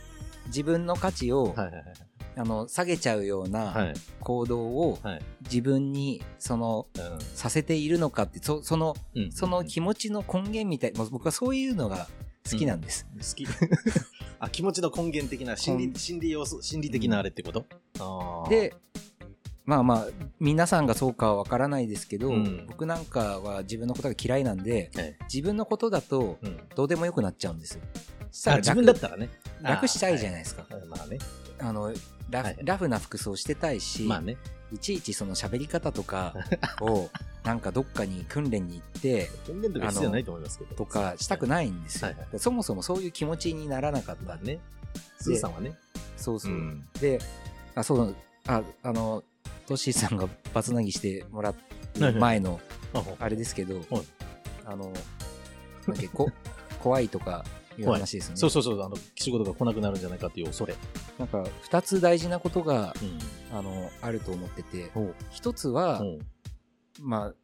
[0.46, 1.85] 自分の価値を、はいはいはい。
[2.35, 5.22] あの下げちゃうようはない行動をはい。
[5.42, 6.87] 自分にその
[7.35, 9.22] させているのかってそそのうん。
[9.24, 12.09] うんその気持ちの根源みたい僕はそういうのが
[12.50, 13.46] 好きなんです、好き。
[14.40, 17.64] あ、気持ちの根源的な、心理、心理要素、心理的なあれってこと、
[18.48, 18.74] で
[19.64, 20.07] まあまあ
[20.40, 26.61] 皆さんがそうかは分からないですけど、うん僕なんかは自分のことが嫌いなんではい自分のことだとうん。
[26.75, 27.83] どうでもよくなっちゃうんですよ
[28.31, 29.29] そしたらあ自分だったらね。
[29.61, 31.18] 楽したいじゃないですかはいまあね。
[31.61, 31.92] あの
[32.31, 34.37] ラフ,、はいラフな服装してたいし、まあね。
[34.72, 36.35] いちいちその喋り方とか
[36.81, 37.11] を
[37.44, 40.75] なんかどっかに訓練に行って訓練とか必要ないと思いますけど。
[40.75, 44.59] とかしたくないんですよ、はいはいでそもそもそういう気持ちにならなかったまあね。
[45.18, 45.77] スーさんはね。
[46.16, 46.87] そうそう、ん。
[47.01, 47.20] で
[47.75, 49.22] あそうああの
[49.66, 51.55] トッシーさんがバツナギしてもらっ
[52.01, 52.61] はいはい前の
[52.94, 53.85] ああれですけど、はい
[54.64, 54.92] あの
[55.87, 55.96] なん
[56.81, 57.44] 怖いとか
[57.79, 60.75] いう話ですよねそうそうそう、あの、仕事が来なくなるんじゃないかっていう恐れ。
[61.18, 63.57] なんか2つ大事なことがうん。
[63.57, 65.14] あのあると思っててほう。
[65.33, 66.03] 1つは、
[67.01, 67.35] まあ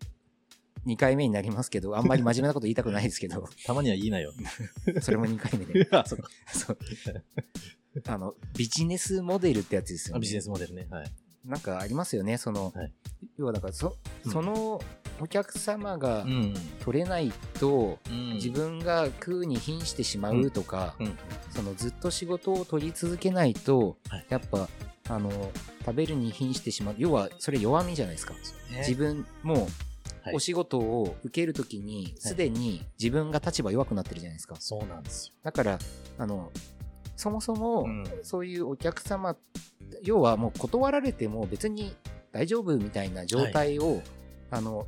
[0.87, 4.33] 2回目になりますけどあんまり真面目なこと言いたくないですけど たまには言いなよ。
[5.03, 6.31] それも2回目であ、そうか。
[6.53, 6.79] そう
[8.07, 10.87] あのビジネスモデルってやつですよねビジネスモデルね。
[10.91, 11.11] はい。
[11.49, 12.37] なんかありますよね。
[12.37, 12.93] その、はい。
[13.39, 14.33] 要はだからそうん。
[14.33, 14.81] その
[15.21, 16.55] お客様がうん。
[16.85, 18.35] 取れないと、うん。
[18.35, 21.19] 自分が食うに瀕してしまうとか、うん。
[21.51, 24.27] そのずっと仕事を取り続けないと、はい。
[24.29, 24.69] やっぱ
[25.09, 25.51] あの
[25.85, 26.95] 食べるに瀕してしまう。
[26.99, 28.35] 要はそれ弱みじゃないですか、
[28.87, 29.67] 自分も
[30.23, 30.35] はい。
[30.35, 34.57] お仕事を受けるときにすでに自分が立場弱くなってるじゃないですか。
[34.59, 35.35] そうなんですよ。
[35.43, 35.79] だから
[36.19, 36.53] あの
[37.17, 38.05] そもそもうん。
[38.23, 39.37] そういうお客様、
[40.03, 41.95] 要はもう断られても別に
[42.33, 44.03] 大丈夫みたいな状態を、
[44.51, 44.87] あの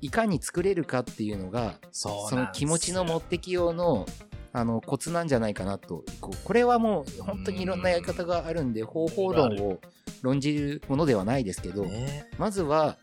[0.00, 4.06] いかに作れるかっていうのがその気持ちの持ってきようの
[4.52, 6.04] あのコツなんじゃないかなと。
[6.20, 9.78] これはもう本当にいろんなやり方があるんで方法論を
[10.22, 12.28] 論じるものではないですけど、ね。
[12.38, 12.96] まずは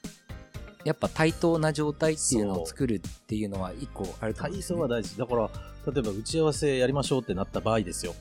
[0.83, 5.17] やっぱ対等な状態っていうのを作るっていうのは一個あると思うん体です、ね、操は大事。
[5.17, 5.49] だから、
[5.91, 8.13] 例えば打ち合わせやりましょうってなった場合ですよ。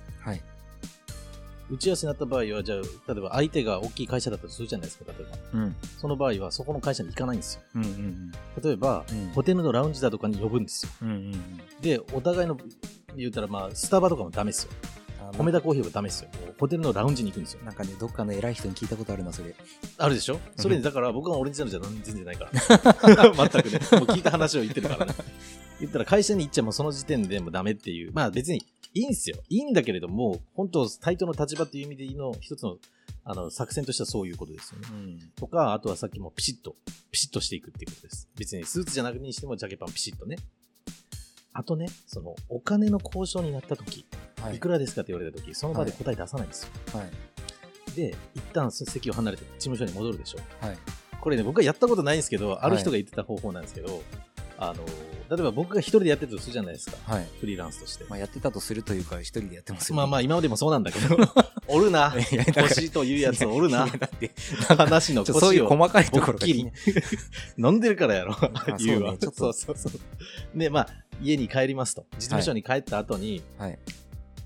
[1.69, 5.61] はい打ち合わせになった場合は、じゃあ、例えば相手が大きい会社だったとするじゃないですか、例えば。
[5.61, 7.63] うんその場合は、そこの会社に行かないんですよ。
[7.75, 10.93] うんうん例えば、うんホテルのラウンジだとかに呼ぶんですよ。
[11.03, 12.57] うんうんうんで、お互いの、
[13.17, 14.71] 言うたら、まあ、スタバとかもダメですよ。
[15.21, 16.29] あ米田コーヒーはダメですよ。
[16.61, 17.65] ホテルのラウンジに行くんですよ。
[17.65, 19.55] なんかねどっかの偉い人に聞いたことあるなそれ
[19.99, 20.39] あるでしょ？
[20.57, 22.53] それで、だから僕はオレンジジャムじゃ全然ないから。
[23.35, 23.81] 全くね。
[23.99, 25.15] もう聞いた話を言ってるからね。
[25.81, 28.13] 言ったら会社に行っちゃもうその時点でもうダメっていう。
[28.15, 28.65] まあ別に
[28.97, 29.37] いいんですよ。
[29.51, 32.79] いいんだけれども、本当対等の立場っていう意味でいいの、一つの、
[33.25, 34.89] あの、作戦としてはそういうことですよね。
[34.91, 36.77] うんとか、あとはさっきもピシッと、
[37.11, 38.27] ピシッとしていくっていうことです。
[38.39, 40.39] 別にスーツじゃなくにしてもジャケパンピシッとね。
[41.53, 44.07] あとね、その、お金の交渉になった時、
[44.41, 46.71] はいいくらですかって言われた時、その場で答え出さないんですよ。
[46.95, 47.11] はい
[47.95, 50.39] で、一旦席を離れて事務所に戻るでしょ。
[50.61, 50.79] はい
[51.19, 54.01] これね、僕はやったことないんですけど、ある人が言ってた方法なんですけど、
[54.59, 54.75] あの、
[55.29, 56.97] 例えば僕が一人でやってるとするじゃないですか。
[57.05, 58.05] はいフリーランスとして。
[58.09, 61.17] まあやってたとするというか一人でやってますよ、まあまあ、今までもそうなんだけど、
[61.69, 62.15] おるな。
[62.55, 63.97] 腰というやつおるないや。
[63.99, 64.33] だって
[64.77, 68.77] 話のちょそういう腰を細かいところが飲んでるからやろ あ。
[68.79, 69.11] 言うわ。
[69.11, 69.99] そうねちょっとそうそうそ
[70.55, 70.59] う。
[70.59, 70.89] で、まあ、
[71.21, 72.07] 家に帰りますと。
[72.19, 73.79] 事務所に帰った後に、はい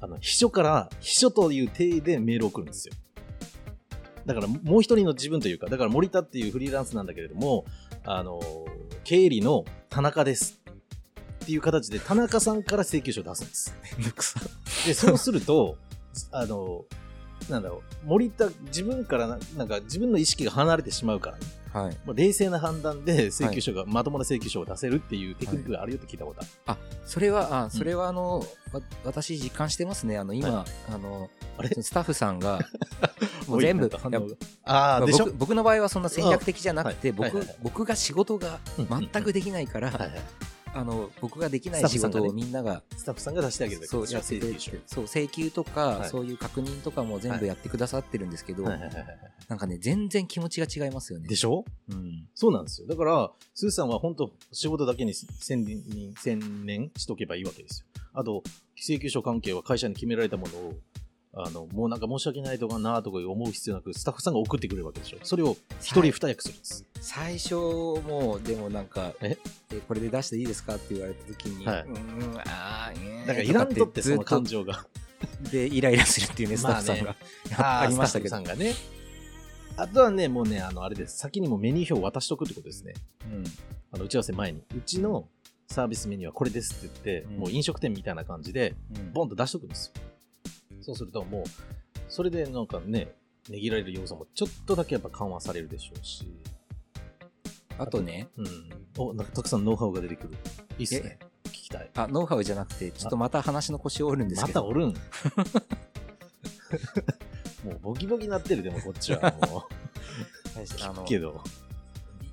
[0.00, 2.94] あの、秘書から、秘書という体でメールを送るんですよ。
[4.24, 7.66] だから、もう一人の自分というか、だから森田っていうフリーランスなんだけれども、
[8.04, 8.40] あの、
[9.04, 10.60] 経理の田中です。
[11.42, 13.74] っていう形で、田中さんから請求書を出すんです。
[13.98, 14.40] めんどくさ
[14.86, 15.76] で、そうすると、
[16.30, 16.84] あの、
[17.48, 21.46] なんだろう、森田、自分からな、なんか自分の意識が離れてしまうからね。
[21.72, 21.96] はい。
[22.04, 26.50] もう冷静な判断で請求書が、まともな請求書を出せるっていうテクニックがあるよって聞いたことある。
[26.66, 28.40] あそれはあそれはあの、
[28.72, 30.18] わ私実感してますね。
[30.18, 31.70] あの今、はあのあれ？
[31.82, 32.60] スタッフさんが
[33.46, 33.90] もう全部
[34.64, 37.38] あ僕僕の場合はそんな戦略的じゃなくて、僕うん。
[37.38, 40.10] はいはいはい僕が仕事が全くできないから、はいはい。
[40.72, 48.70] あの僕ができない仕事をみんながスタッフさんが出してあげるそうやっそう請求とか、はいそういう確認とかも全部やってくださってるんですけど、書。
[48.70, 48.80] はい。
[49.48, 51.64] なんかね全然気持ちが違いますよねでしょ？
[51.88, 52.86] うんそうなんですよ。
[52.86, 57.86] だから、スーさんは本当仕事だけに専念専念しとけばいいわけですよ。
[58.14, 58.42] あと、
[58.76, 60.74] 請求書関係は会社に決められたものを、
[61.32, 65.18] あの、もうなんか申し訳ないとかなとか思う必要なく、スタッフさんが送ってくれるわけでしょ。
[65.22, 66.84] それを一人二役するんです。
[67.00, 69.38] 最初もでもなんかえ？
[69.72, 71.94] えこれで出していいですかって言われた時に、はいうん
[72.46, 74.86] あーえーだからいらんとってその感情が。
[75.50, 77.16] でイライラするっていうね スタッフさんが、
[77.82, 78.74] ありましたけどスタッフさんがね。
[79.76, 81.16] あとはね、もうね、あの、あれです。
[81.18, 82.94] 先にもメニュー表を渡しとくってことですね。
[83.24, 83.44] うん
[83.92, 84.62] あの打ち合わせ前に。
[84.76, 85.28] うちの
[85.68, 90.02] サービスメニューはこれですって言って、うんもう飲食店みたいな感じで、うんボンと出しとくんですよ。
[90.82, 91.44] そうするともう、
[92.08, 93.14] それでなんかね、
[93.48, 96.26] ねぎられる要素もちょっとだけやっぱ緩和されるでしょうし。
[97.80, 98.46] あとねうん。
[98.98, 100.34] お、なんかたくさんノウハウが出てくる。
[100.78, 101.18] いいっすね。
[101.44, 101.90] 聞きたい。
[101.94, 104.94] あノウハウじゃなくてちょっとまた話の腰を折るんですけどまたおるん？
[107.64, 109.66] もうボキボキなってるでもこっちはも
[110.82, 111.04] あのう。
[111.06, 111.42] けど。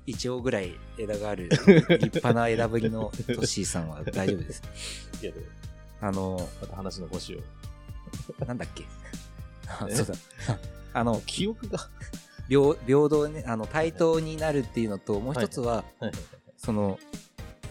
[0.06, 4.62] イチョウぐらい枝がある 立派な枝ぶりのトッシーさんは大丈夫です
[5.20, 5.38] けど、
[6.00, 7.40] あのまた話の腰を。
[8.46, 8.84] なんだっけ？
[9.66, 9.94] あえ？
[9.94, 10.14] そうだ
[10.94, 11.90] あの記憶が。
[12.48, 16.12] 平平等ねあの対等になるっていうのともう一つは、はい
[16.58, 16.98] その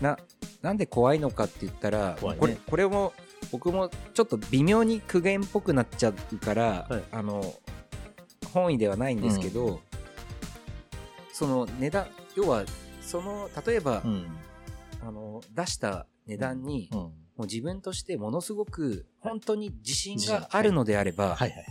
[0.02, 0.18] な
[0.62, 2.36] なんで怖いのかって言ったら、ね。
[2.40, 3.14] これこれも
[3.52, 7.04] 僕もちょっと微妙に苦言っぽくなっちゃうから、はい。
[7.12, 7.54] あの
[8.54, 9.82] 本意ではないんですけど、
[11.32, 12.64] その値段要は
[13.02, 14.28] その例えば、うん。
[15.06, 16.98] あの出した値段に、うん。
[17.00, 21.66] もう自分としてものすごく本当に自信自信があるのであれば、はいはいはい。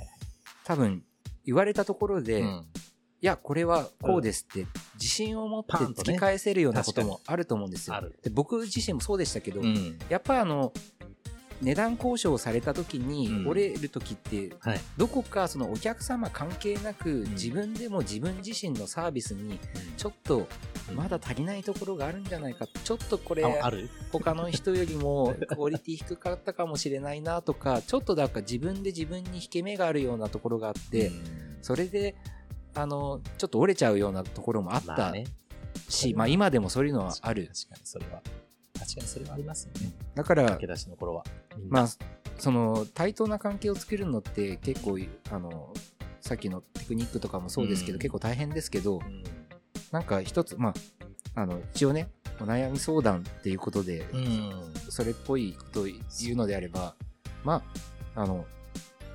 [0.65, 1.03] 多分
[1.45, 2.45] 言われたところで、
[3.21, 7.97] いうんやこれはこうですって自信を持って突き返せるようなこと確もあると思うんですよ。
[8.23, 9.99] で僕自身もそうでしたけど、うん。
[10.09, 10.73] やっぱりあの
[11.63, 13.49] 値段交渉された時にうん。
[13.49, 14.81] 折れる時ってはい。
[14.97, 17.31] どこかそのお客様関係なくん。
[17.31, 19.59] 自分でも自分自身のサービスに
[19.97, 20.47] ちょっと
[20.95, 23.43] まだ足りないところがあるんじゃないかちょっとこれ
[24.13, 31.47] 他の人よりも クオリティ低かったかもしれないなとかちょっとだから自分で自分に引け目があるようなところがあってうん。
[31.63, 32.15] それで
[32.77, 35.25] あのちょっと折れちゃうようなところもあったまあね。
[35.89, 38.23] し、まあ、今でもそういうのはある確かにそれは。
[38.79, 39.93] 確かにそれはありますよね。
[40.15, 41.25] だから駆け出しの頃は。
[41.69, 41.89] まあ
[42.39, 44.99] その対等な関係を作るのって結構
[45.31, 45.73] あの
[46.21, 49.25] さっきのテクニックとかもそうですけど、うん結構大変ですけどうん
[49.91, 50.75] なんか一つま
[51.35, 52.09] ああの一応ね
[52.41, 54.53] お悩み相談っていうことで、うん。
[54.91, 56.95] それっぽいことを言うのであれば
[57.45, 57.63] ま
[58.15, 58.45] ああの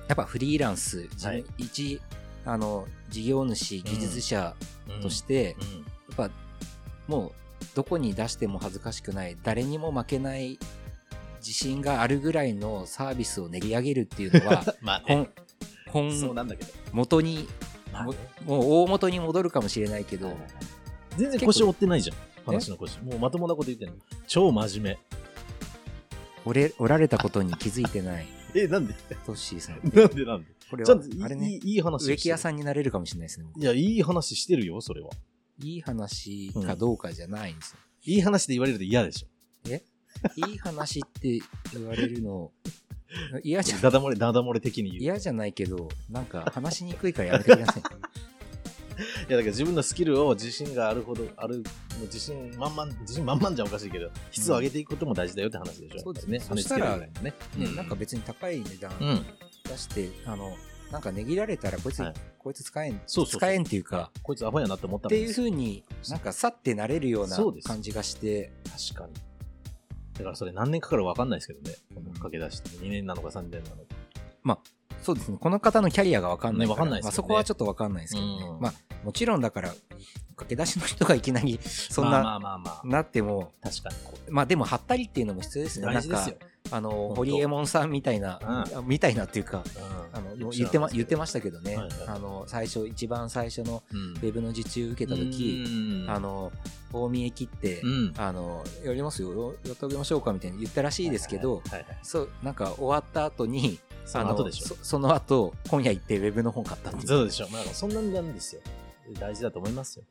[0.08, 2.00] やっぱフリーランスはい一
[2.44, 4.54] あの事業主技術者
[5.00, 6.30] として、うん、やっぱ
[7.06, 7.32] もう
[7.74, 10.58] どこに出しても恥ずかしくない誰にも負けない
[11.38, 15.04] 自信があるぐらいのサービスを練り上げるっていうのは まあね。
[15.08, 15.28] 本
[16.08, 16.72] 本そうなんだけど。
[16.92, 17.48] 元に
[17.92, 18.14] もまあね
[18.46, 20.34] もう大元に戻るかもしれないけど、
[21.18, 22.16] 全然腰折ってないじゃん。
[22.46, 22.98] 話の腰。
[23.00, 23.94] もうまともなこと言ってんの。
[24.26, 24.98] 超真面
[26.44, 28.41] 折れ折られたことに気づいてない目。
[28.54, 28.94] え、なんで？
[29.26, 29.76] トッシーさん。
[29.94, 30.48] なんでなんで？
[30.70, 31.50] これちゃんといいはあれね。
[31.50, 32.38] いいいい話植木屋ん。
[32.38, 33.60] さんになれるかもしれないですね僕。
[33.60, 35.10] いや、いい話してるよ、それは。
[35.62, 39.28] いい話かどうかじゃないんですよ、いい話で言われると嫌でしょ。
[40.36, 41.40] いい話って
[41.72, 42.52] 言われるの
[43.42, 45.02] 嫌じゃダダ漏れ、ダダ漏れ的に言う。
[45.02, 47.82] 嫌じゃないけどなんか話しにくいからやめてください
[49.28, 51.62] だから自分のスキルを自信があるほど、ある、
[52.00, 56.00] 自信満々、自信満々じゃおかしいけど、質を上げていくことも大事だよって話でしょ。
[56.00, 57.70] そうですねそしたら跳ねつけるぐらいのね。
[57.70, 59.26] ね、なんか別に高い値段うん。
[59.64, 60.56] 出して、あの、
[60.90, 69.14] なんか値切られたらこいつ、はいこいつ使えん、そうそう使えんっていうか、こいつアホやなって思ったっていうらいいんですよ風になんか去ってなれるような感じがして、確かに。
[70.14, 71.76] だからそれ何年かかるか分かんないですけどね。
[71.94, 74.58] この駆け出して2年なのか3年なのか。
[75.02, 77.10] そうですね、この方のキャリアがわかんないから、ねわかんないですよね。
[77.10, 78.46] まあ、そこはちょっとわかんないですけどね。
[78.46, 78.60] うん。
[78.60, 78.72] まあ、
[79.04, 79.74] もちろんだから、
[80.36, 82.58] 駆け出しの人がいきなり、そんな、まあまあまあ。
[82.58, 82.86] まあ。
[82.86, 83.96] なっても、確かに。
[84.30, 85.86] まあでも、はったりっていうのも必要ですね。
[85.86, 86.36] 大事ですよ。
[86.70, 87.14] あの、当。
[87.16, 88.38] ホリエモンさんみたいな、
[88.84, 89.64] みたいなっていうか、
[90.12, 91.92] あのよく知言ってま言ってましたけどね、はいはい。
[92.08, 94.12] あの最初一番最初のうん。
[94.12, 96.10] ウェブの受注受けた時、うん。
[96.10, 96.52] あの
[96.92, 98.14] 大見え切って、うん。
[98.16, 101.98] あのやりますよやってあげましょうかみたいに言ったらしいですけど、はいはいはい。
[102.02, 104.66] そうなんか終わった後にその後でしょ。
[104.66, 107.48] そその後本屋行ってウェブの本買ったっていうそうでしょ。
[107.50, 108.62] まあ、そんなんなんですよ。
[109.18, 110.04] 大事だと思いますよ。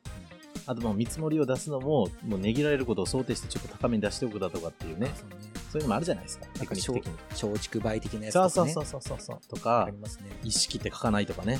[0.66, 5.18] あともう見積もりを出すのも、もう値切られることを想定してちょっと高めに出しておくだとかっていうねあ。
[5.70, 6.46] そういうのもあるじゃないですか。
[6.58, 7.12] テクニック的に。
[7.30, 9.56] 松竹梅的なやつそうとかねそうそうそうそうそう。
[9.56, 11.58] とかあり、ますね意識って書かないとかね。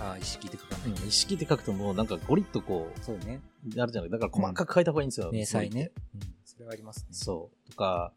[0.00, 3.40] あ意識的かな、意識って書くともうなんかゴリッとこそうね
[3.76, 5.30] う、あるじゃないだから細かく書いた方がいいんですよ。
[5.32, 7.70] 明細ねうん、それはありますねそう。
[7.70, 8.12] とか、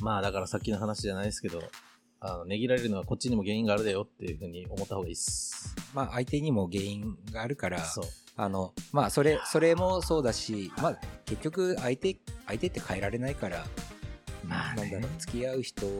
[0.00, 1.62] まあだからさっきの話じゃないですけど、
[2.20, 5.74] あの、値切られるのはこっちにも原因があるだよっていうふうに思った方がいいっす。
[5.94, 7.78] まあ相手にも原因があるから。
[8.36, 13.66] あのまあそれそれもそうだし、まあ、結局相手相手って変えられないから、
[14.46, 15.90] まあねなんだろう付き合う人を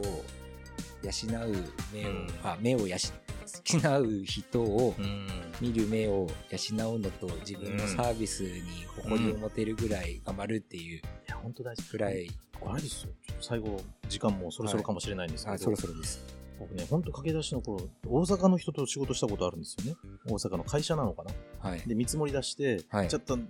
[1.03, 1.11] 養
[1.45, 1.55] う
[1.93, 5.27] 目を、うんあ目を養養う人をうん。
[5.61, 8.61] 見る目を養うのと自分のサービスに
[9.03, 11.83] 誇りを持てるぐらい頑張るっていういや、本当大事。
[11.91, 12.31] ぐらい、
[12.65, 13.11] あれですよ。
[13.39, 16.23] 最後、時間もそろそろかもしれないんですけど、あそろそろです
[16.59, 19.97] 僕ね、本当駆け出しの頃、大阪の人と仕事したことあるんですよね。
[20.27, 21.31] 大阪の会社なのかな。
[21.59, 23.43] はいで、見積もり出して、はいちょっと、ちょ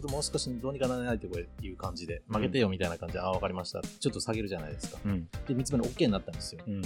[0.00, 3.82] っともう少しどうにかならないっていう感じで、負けてよみたいな感じで、ああ、わかりました。
[3.82, 4.98] ちょっと下げるじゃないですか。
[5.04, 6.60] うんで、見積もり OK になったんですよ。
[6.66, 6.82] うん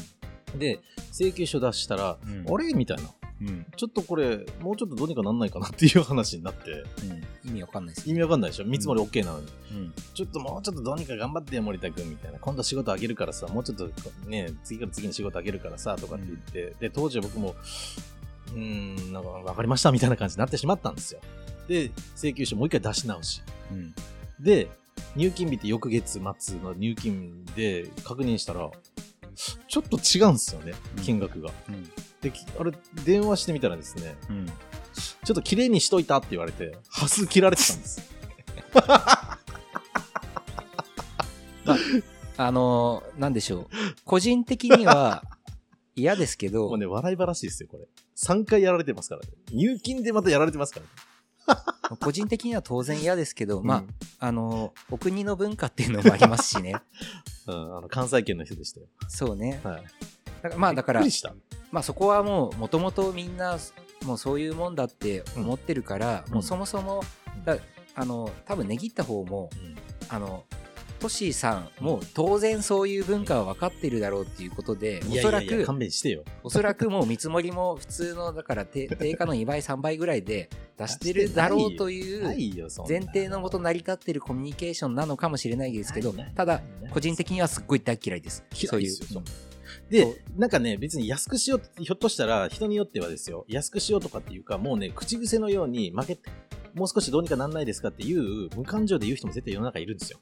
[0.59, 0.81] で、
[1.13, 2.75] 請求書出したら、うんあれ？
[2.75, 3.05] みたいな。
[3.41, 8.65] うんちょっとこれ、もうちょっとどうにかなんないかなっていう話になって、うん意味わかんないです意味わかんないでしょ？
[8.67, 9.47] 見積もり OK なのに。
[9.73, 12.39] うんちょっともうちょっとどうにか頑張ってよ、森田君みたいな。
[12.39, 13.89] 今度仕事あげるからさ、もうちょっと
[14.29, 17.55] ね、次から次に仕事あげるからさ、とかって言って、で、当時は僕も、
[18.55, 21.21] うーん、なんかわかりましたみたいな感じになってしまったんですよ。
[21.69, 23.43] で、請求書もう一回出し直し。
[23.71, 23.95] うん
[24.39, 24.69] で、
[25.17, 28.71] 入金日って翌月末の入金で確認したら、
[29.69, 31.51] ちょっと違うんですよねうん、金額が。
[31.69, 32.73] うんで、きあれ、
[33.05, 34.47] 電話してみたらですね、うん
[35.25, 38.11] ちょっと綺麗にしといたって言われて、端数切られてたんです。
[42.37, 43.69] あのーなんでしょう
[44.05, 45.23] 個人的には
[45.95, 47.87] 嫌ですけどもうね、笑い話ですよ、これ。
[48.17, 49.29] 3回やられてますからね。
[49.53, 50.93] 入金でまたやられてますからね。
[52.01, 53.89] 個人的には当然嫌ですけど、まうん
[54.21, 56.75] あ、あの、お国の文化っていうのもありますしね。
[57.47, 58.87] うん、あの関西圏の人でしたよ。
[59.09, 59.61] そうね。
[59.65, 59.85] はい。
[60.43, 61.03] だからまあ、だから。
[61.71, 63.59] まあそこはもう、もともとみんな、
[64.05, 66.35] もうそういうもんだって思ってるから、うん。
[66.35, 67.03] もうそもそも、
[67.45, 67.59] だ
[67.95, 69.77] あの、多分値切った方も、うん。
[70.09, 70.45] あの、
[71.01, 76.25] トシーさんも当然そういう文化は分かってるだろうっていうことで、おそらく、勘弁してよ。
[76.45, 82.25] おそらくもう見積もりも普通の、だから定定価の2倍、3倍ぐらいで出してるだろうという
[82.87, 88.45] 前提のもと成り立ってるコミュニケーションなのかもしれないですけどただ個人的にはすっごい大嫌いです。
[88.53, 88.93] そういう
[89.91, 96.31] でなんかね、別に安くしようって、ひょっとしたら人によってはですよ、安くしようとかっていうか、もうね、口癖のように負けて、
[96.75, 100.21] もう少しどうにかなんないですかっていう、無感情で言う人も絶対世の中いるんですよ。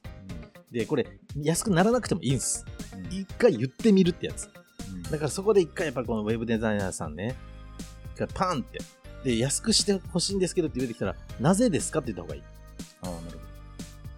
[0.72, 1.06] で、これ、
[1.36, 2.64] 安くならなくてもいいんです。
[2.94, 4.48] うん一回言ってみるってやつ。
[4.90, 7.36] うんだからそこで一回やっぱこのウェブデザイナーさんね、
[8.34, 8.78] パンって、
[9.22, 12.42] で、安くしてほしいんですけどって言ってきたら、なぜですかって言った方がいい。
[13.02, 13.38] あーなる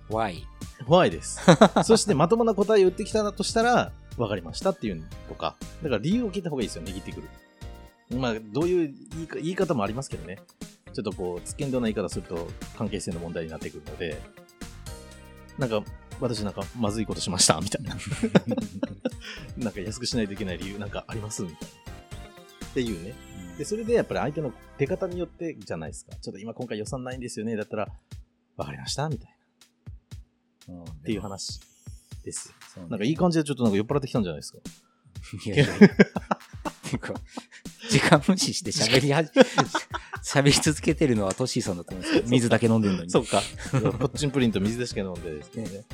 [0.09, 0.43] ほど Why?
[0.87, 1.41] 怖いです。
[1.85, 7.29] そしてまともな答えを言ってきたとしたら、分かりましたっていうのとか、だから理由を聞いた方がいいですよ、握ってくる。
[8.19, 10.39] まあ、どういう言いか言い方もありますけどね。
[10.93, 14.21] ちょっとこう、つけんどな言い方すると関係性の問題になってくるので、
[15.59, 15.83] なんか、
[16.21, 17.97] 私なんかまずいことしました、みたいな。
[19.57, 22.67] なんか安くしないといけない理由なんかありますみたいな。
[22.67, 23.15] っていうね。
[23.57, 26.15] で、それでやっぱり相手の出方によってじゃないですか。
[26.17, 27.57] ちょっと今今回予算ないんですよね。
[27.57, 27.89] だったら、
[28.57, 29.37] 分かりましたみたい
[30.69, 30.75] な。
[30.75, 31.61] うんっていう話
[32.23, 32.60] ですよ。
[32.89, 34.59] なんかいい感じでちょっとなんか酔っ払ってきたんじゃないですか。
[35.45, 35.89] いやいやいや。
[36.91, 37.15] てか、
[37.91, 39.31] 時間無視して喋りはじ、
[40.25, 43.11] 喋り続けてるのはトッシーさんだと思うんですけど、水だけ飲んでるのに。
[43.11, 43.43] そっか。
[43.73, 45.85] ポッチンプリンと水でしか飲んでですね。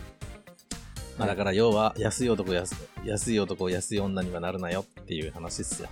[1.18, 2.74] まあだから要は安い男安
[3.04, 5.88] 安い男安い女にはなるなよっていう話ですよ。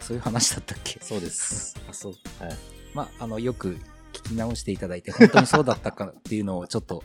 [0.00, 0.98] そういう話だったっけ？
[1.02, 1.76] そうです。
[1.88, 2.12] あ、そう。
[2.42, 2.56] はい。
[2.94, 3.78] まあ、あの、よく
[4.12, 7.02] 聞き直していただいて、本当にそうだったかっていうのをちょっと、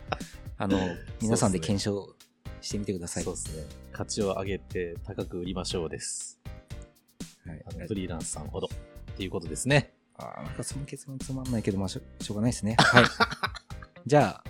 [0.58, 0.80] あの、
[1.22, 2.16] 皆さんで検証
[2.66, 3.24] してみてください。
[3.24, 3.64] そうですね。
[3.92, 6.42] 価値を上げて高く売りましょうです。
[7.46, 8.68] はいフリーランスさんほど。
[9.12, 9.94] っていうことですね。
[10.18, 12.76] あーなんかその結論つまんないけど、まあしょ、しょうがないですね。
[12.80, 13.06] はい。
[14.08, 14.42] じゃ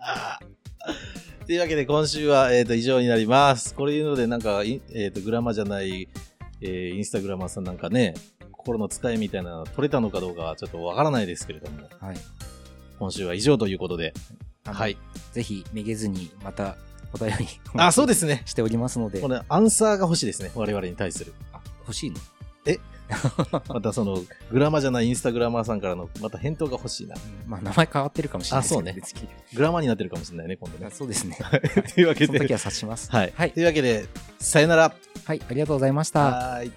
[0.00, 0.40] あ、
[1.46, 3.74] というわけで今週は、えー、と以上になります。
[3.74, 6.08] これいうのでなんか、いえー、とグラマじゃない、
[6.62, 8.14] えーインスタグラマーさんなんかね、
[8.52, 12.16] 心の使いみたいなの取れたのかどうかはちょっとわからないですけれども、はい。
[12.98, 14.14] 今週は以上ということで、
[14.64, 14.96] はい。
[15.32, 16.76] ぜひ、めげずに、また、
[17.12, 17.46] お便り。
[17.74, 18.42] あ、そうですね。
[18.44, 19.28] しておりますのでこ。
[19.28, 20.50] れ、アンサーが欲しいですね。
[20.54, 21.34] 我々に対する。
[21.52, 22.16] あ欲しいの？
[23.68, 27.16] またその、グラマじゃないインスタグラマーさんからの、また返答が欲しいな。
[27.46, 30.86] まあ、名前変わってるかもしれないですけどあそうねグラマーになってるかもしれないね、今度ね。
[30.86, 31.36] あそうですね。
[31.94, 33.10] というわけで、その時は察します。
[33.10, 33.32] はい。
[33.34, 34.06] はいというわけで、
[34.38, 34.94] さよなら。
[35.24, 36.20] はい、ありがとうございました。
[36.20, 36.72] はーい。